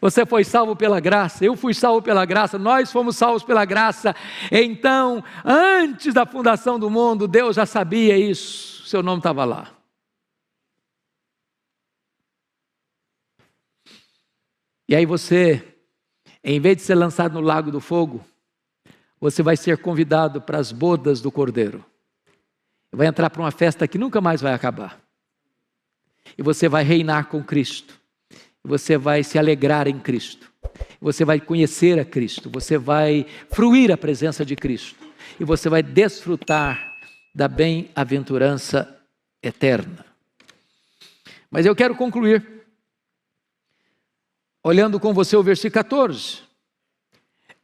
Você 0.00 0.24
foi 0.24 0.44
salvo 0.44 0.76
pela 0.76 1.00
graça, 1.00 1.44
eu 1.44 1.56
fui 1.56 1.74
salvo 1.74 2.00
pela 2.00 2.24
graça, 2.24 2.58
nós 2.58 2.92
fomos 2.92 3.16
salvos 3.16 3.42
pela 3.42 3.64
graça. 3.64 4.14
Então, 4.50 5.24
antes 5.44 6.14
da 6.14 6.24
fundação 6.24 6.78
do 6.78 6.88
mundo, 6.88 7.26
Deus 7.26 7.56
já 7.56 7.66
sabia 7.66 8.16
isso, 8.16 8.86
seu 8.86 9.02
nome 9.02 9.18
estava 9.18 9.44
lá. 9.44 9.72
E 14.88 14.94
aí 14.94 15.04
você, 15.04 15.76
em 16.42 16.60
vez 16.60 16.76
de 16.76 16.82
ser 16.82 16.94
lançado 16.94 17.34
no 17.34 17.40
lago 17.40 17.70
do 17.70 17.80
fogo, 17.80 18.24
você 19.20 19.42
vai 19.42 19.56
ser 19.56 19.78
convidado 19.78 20.40
para 20.40 20.58
as 20.58 20.70
bodas 20.70 21.20
do 21.20 21.30
Cordeiro. 21.30 21.84
Vai 22.90 23.08
entrar 23.08 23.28
para 23.28 23.42
uma 23.42 23.50
festa 23.50 23.86
que 23.86 23.98
nunca 23.98 24.20
mais 24.20 24.40
vai 24.40 24.54
acabar. 24.54 25.07
E 26.36 26.42
você 26.42 26.68
vai 26.68 26.84
reinar 26.84 27.26
com 27.28 27.42
Cristo. 27.42 27.98
Você 28.64 28.98
vai 28.98 29.22
se 29.22 29.38
alegrar 29.38 29.88
em 29.88 29.98
Cristo. 29.98 30.50
Você 31.00 31.24
vai 31.24 31.40
conhecer 31.40 31.98
a 31.98 32.04
Cristo. 32.04 32.50
Você 32.50 32.76
vai 32.76 33.26
fruir 33.50 33.92
a 33.92 33.96
presença 33.96 34.44
de 34.44 34.56
Cristo. 34.56 34.96
E 35.38 35.44
você 35.44 35.68
vai 35.68 35.82
desfrutar 35.82 36.92
da 37.34 37.46
bem-aventurança 37.46 39.00
eterna. 39.42 40.04
Mas 41.50 41.64
eu 41.64 41.74
quero 41.74 41.94
concluir 41.94 42.44
olhando 44.62 44.98
com 45.00 45.14
você 45.14 45.36
o 45.36 45.42
versículo 45.42 45.82
14. 45.82 46.47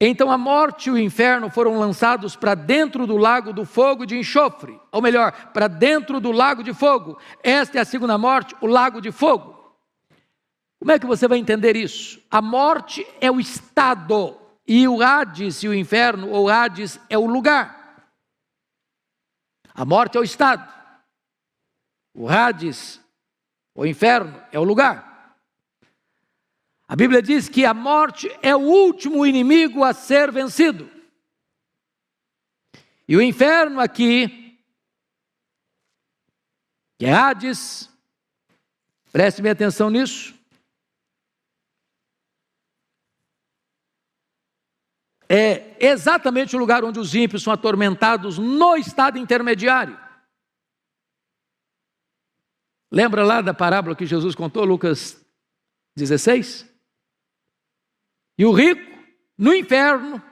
Então 0.01 0.31
a 0.31 0.37
morte 0.37 0.89
e 0.89 0.93
o 0.93 0.99
inferno 0.99 1.49
foram 1.49 1.79
lançados 1.79 2.35
para 2.35 2.55
dentro 2.55 3.07
do 3.07 3.17
lago 3.17 3.53
do 3.53 3.65
fogo 3.65 4.05
de 4.05 4.19
enxofre, 4.19 4.79
ou 4.91 5.01
melhor, 5.01 5.33
para 5.53 5.69
dentro 5.69 6.21
do 6.21 6.33
lago 6.33 6.63
de 6.63 6.75
fogo. 6.75 7.19
Esta 7.43 7.79
é 7.79 7.81
a 7.81 7.85
segunda 7.85 8.19
morte, 8.19 8.55
o 8.61 8.67
lago 8.67 9.01
de 9.01 9.13
fogo. 9.13 9.55
Como 10.79 10.93
é 10.93 10.99
que 10.99 11.07
você 11.07 11.27
vai 11.29 11.39
entender 11.39 11.77
isso? 11.77 12.21
A 12.31 12.43
morte 12.43 13.07
é 13.21 13.31
o 13.31 13.41
estado, 13.41 14.37
e 14.67 14.87
o 14.89 15.03
Hades 15.03 15.63
e 15.63 15.69
o 15.69 15.75
inferno, 15.75 16.31
ou 16.31 16.49
Hades, 16.49 16.99
é 17.09 17.17
o 17.17 17.27
lugar. 17.27 18.05
A 19.73 19.85
morte 19.85 20.17
é 20.17 20.21
o 20.21 20.25
estado, 20.25 20.73
o 22.13 22.29
Hades, 22.29 23.01
o 23.75 23.87
inferno, 23.87 24.41
é 24.53 24.59
o 24.59 24.65
lugar. 24.65 25.14
A 26.95 26.97
Bíblia 26.97 27.21
diz 27.21 27.49
que 27.49 27.65
a 27.65 27.75
morte 27.75 28.31
é 28.41 28.55
o 28.55 28.61
último 28.61 29.27
inimigo 29.27 29.83
a 29.83 29.93
ser 29.93 30.31
vencido. 30.31 30.89
E 33.09 33.17
o 33.17 33.21
inferno 33.21 33.81
aqui, 33.81 34.57
que 36.97 37.07
é 37.07 37.13
Hades, 37.13 37.91
preste 39.11 39.43
bem 39.43 39.51
atenção 39.51 39.91
nisso, 39.91 40.39
é 45.29 45.85
exatamente 45.85 46.55
o 46.55 46.61
lugar 46.61 46.85
onde 46.85 47.01
os 47.01 47.13
ímpios 47.13 47.43
são 47.43 47.53
atormentados 47.53 48.39
no 48.39 48.77
estado 48.77 49.19
intermediário. 49.19 49.99
Lembra 52.89 53.25
lá 53.25 53.41
da 53.41 53.53
parábola 53.53 53.97
que 53.97 54.07
Jesus 54.07 54.37
contou, 54.37 54.65
Lucas 54.65 55.21
16? 55.97 56.73
E 58.37 58.45
o 58.45 58.53
rico, 58.53 58.83
no 59.39 59.55
inferno, 59.55 60.23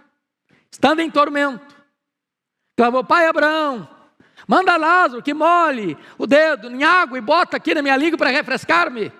estando 0.71 1.01
em 1.01 1.11
tormento, 1.11 1.77
clamou: 2.77 3.05
Pai 3.05 3.27
Abraão, 3.27 3.89
manda 4.47 4.77
Lázaro 4.77 5.23
que 5.23 5.33
molhe 5.33 5.97
o 6.19 6.27
dedo 6.27 6.71
em 6.71 6.83
água 6.83 7.17
e 7.19 7.21
bota 7.21 7.57
aqui 7.57 7.75
na 7.75 7.83
minha 7.83 7.97
língua 7.97 8.19
para 8.19 8.31
refrescar-me. 8.31 9.13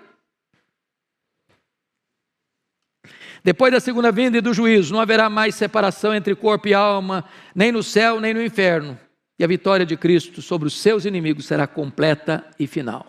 Depois 3.45 3.73
da 3.73 3.81
segunda 3.81 4.13
vinda 4.13 4.39
e 4.39 4.41
do 4.41 4.55
juízo, 4.55 4.93
não 4.93 5.01
haverá 5.01 5.29
mais 5.29 5.57
separação 5.57 6.15
entre 6.15 6.35
corpo 6.35 6.69
e 6.69 6.75
alma, 6.75 7.25
nem 7.55 7.73
no 7.73 7.83
céu, 7.83 8.21
nem 8.21 8.33
no 8.33 8.43
inferno. 8.43 8.99
E 9.37 9.43
a 9.43 9.49
vitória 9.49 9.85
de 9.85 9.97
Cristo 9.97 10.41
sobre 10.41 10.69
os 10.69 10.81
seus 10.81 11.05
inimigos 11.05 11.47
será 11.47 11.67
completa 11.67 12.49
e 12.59 12.69
final. 12.69 13.07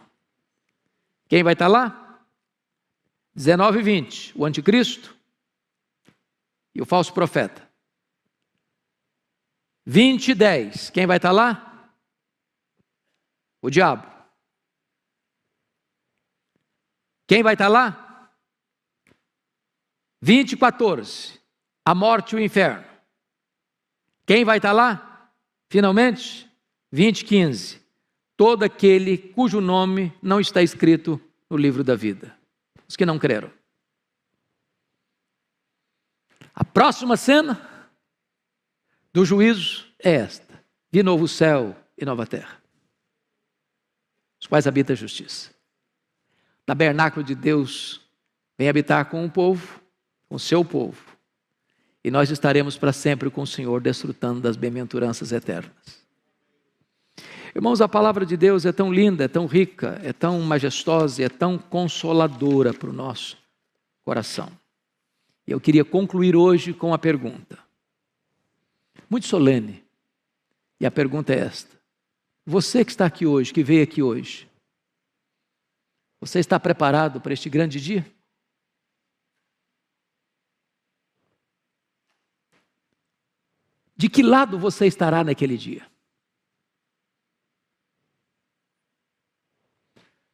Quem 1.27 1.43
vai 1.43 1.53
estar 1.53 1.67
lá? 1.67 2.19
19 3.35 3.79
e 3.79 3.83
20. 3.83 4.33
O 4.35 4.45
anticristo, 4.45 5.15
e 6.75 6.81
o 6.81 6.85
falso 6.85 7.13
profeta. 7.13 7.69
20 9.85 10.29
e 10.29 10.35
10. 10.35 10.89
Quem 10.89 11.05
vai 11.05 11.17
estar 11.17 11.31
lá? 11.31 11.89
O 13.61 13.69
diabo. 13.69 14.07
Quem 17.27 17.43
vai 17.43 17.53
estar 17.53 17.67
lá? 17.67 18.31
20 20.21 20.53
e 20.53 20.57
14. 20.57 21.39
A 21.85 21.93
morte 21.93 22.33
e 22.33 22.35
o 22.35 22.39
inferno. 22.39 22.85
Quem 24.25 24.45
vai 24.45 24.57
estar 24.57 24.71
lá? 24.71 25.31
Finalmente, 25.69 26.49
20 26.91 27.21
e 27.21 27.25
15. 27.25 27.83
Todo 28.37 28.63
aquele 28.63 29.17
cujo 29.17 29.59
nome 29.59 30.13
não 30.21 30.39
está 30.39 30.61
escrito 30.61 31.19
no 31.49 31.57
livro 31.57 31.83
da 31.83 31.95
vida. 31.95 32.37
Os 32.87 32.95
que 32.95 33.05
não 33.05 33.19
creram. 33.19 33.51
A 36.53 36.63
próxima 36.63 37.17
cena 37.17 37.59
do 39.11 39.25
juízo 39.25 39.87
é 39.99 40.11
esta: 40.11 40.63
de 40.91 41.01
novo 41.01 41.27
céu 41.27 41.75
e 41.97 42.05
nova 42.05 42.27
terra, 42.27 42.61
os 44.39 44.47
quais 44.47 44.67
habita 44.67 44.93
a 44.93 44.95
justiça. 44.95 45.49
O 46.61 46.65
tabernáculo 46.65 47.25
de 47.25 47.35
Deus 47.35 48.01
vem 48.57 48.69
habitar 48.69 49.05
com 49.09 49.25
o 49.25 49.29
povo, 49.29 49.81
com 50.29 50.35
o 50.35 50.39
seu 50.39 50.63
povo, 50.63 51.17
e 52.03 52.11
nós 52.11 52.29
estaremos 52.29 52.77
para 52.77 52.93
sempre 52.93 53.29
com 53.29 53.41
o 53.41 53.47
Senhor, 53.47 53.81
desfrutando 53.81 54.39
das 54.39 54.55
bem-aventuranças 54.55 55.31
eternas. 55.31 56.03
Irmãos, 57.55 57.81
a 57.81 57.87
palavra 57.87 58.25
de 58.25 58.35
Deus 58.35 58.65
é 58.65 58.71
tão 58.71 58.91
linda, 58.91 59.25
é 59.25 59.27
tão 59.27 59.45
rica, 59.45 59.99
é 60.03 60.11
tão 60.11 60.39
majestosa, 60.41 61.23
é 61.23 61.29
tão 61.29 61.57
consoladora 61.57 62.73
para 62.73 62.89
o 62.89 62.93
nosso 62.93 63.37
coração. 64.03 64.51
E 65.45 65.51
eu 65.51 65.59
queria 65.59 65.83
concluir 65.83 66.35
hoje 66.35 66.73
com 66.73 66.87
uma 66.87 66.99
pergunta, 66.99 67.59
muito 69.09 69.27
solene. 69.27 69.83
E 70.79 70.85
a 70.85 70.91
pergunta 70.91 71.33
é 71.33 71.39
esta: 71.39 71.79
Você 72.45 72.83
que 72.83 72.91
está 72.91 73.05
aqui 73.05 73.25
hoje, 73.25 73.53
que 73.53 73.63
veio 73.63 73.83
aqui 73.83 74.01
hoje, 74.01 74.49
você 76.19 76.39
está 76.39 76.59
preparado 76.59 77.19
para 77.19 77.33
este 77.33 77.49
grande 77.49 77.79
dia? 77.79 78.05
De 83.95 84.09
que 84.09 84.23
lado 84.23 84.57
você 84.57 84.85
estará 84.85 85.23
naquele 85.23 85.57
dia? 85.57 85.89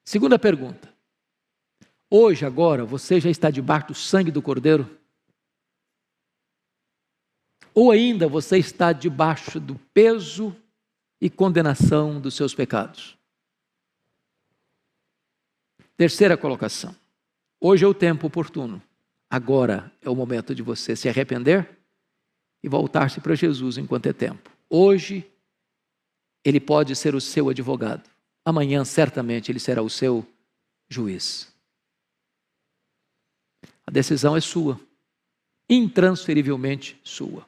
Segunda 0.04 0.40
pergunta. 0.40 0.92
Hoje, 2.10 2.44
agora, 2.44 2.84
você 2.84 3.20
já 3.20 3.30
está 3.30 3.52
debaixo 3.52 3.90
do 3.90 3.94
sangue 3.94 4.32
do 4.32 4.42
Cordeiro? 4.42 4.99
Ou 7.82 7.92
ainda 7.92 8.28
você 8.28 8.58
está 8.58 8.92
debaixo 8.92 9.58
do 9.58 9.76
peso 9.94 10.54
e 11.22 11.30
condenação 11.30 12.20
dos 12.20 12.34
seus 12.34 12.54
pecados? 12.54 13.18
Terceira 15.96 16.36
colocação. 16.36 16.94
Hoje 17.58 17.86
é 17.86 17.88
o 17.88 17.94
tempo 17.94 18.28
oportuno. 18.28 18.84
Agora 19.30 19.90
é 20.02 20.10
o 20.10 20.16
momento 20.16 20.54
de 20.54 20.62
você 20.62 20.94
se 20.94 21.08
arrepender 21.08 21.70
e 22.62 22.68
voltar-se 22.68 23.22
para 23.22 23.34
Jesus 23.34 23.78
enquanto 23.78 24.08
é 24.08 24.12
tempo. 24.12 24.52
Hoje, 24.70 25.26
ele 26.44 26.60
pode 26.60 26.94
ser 26.98 27.16
o 27.16 27.22
seu 27.22 27.48
advogado. 27.48 28.10
Amanhã, 28.44 28.84
certamente, 28.84 29.54
ele 29.54 29.60
será 29.60 29.82
o 29.82 29.90
seu 29.90 30.28
juiz. 30.90 31.50
A 33.88 33.90
decisão 33.90 34.36
é 34.36 34.42
sua, 34.42 34.78
intransferivelmente 35.70 37.00
sua. 37.06 37.48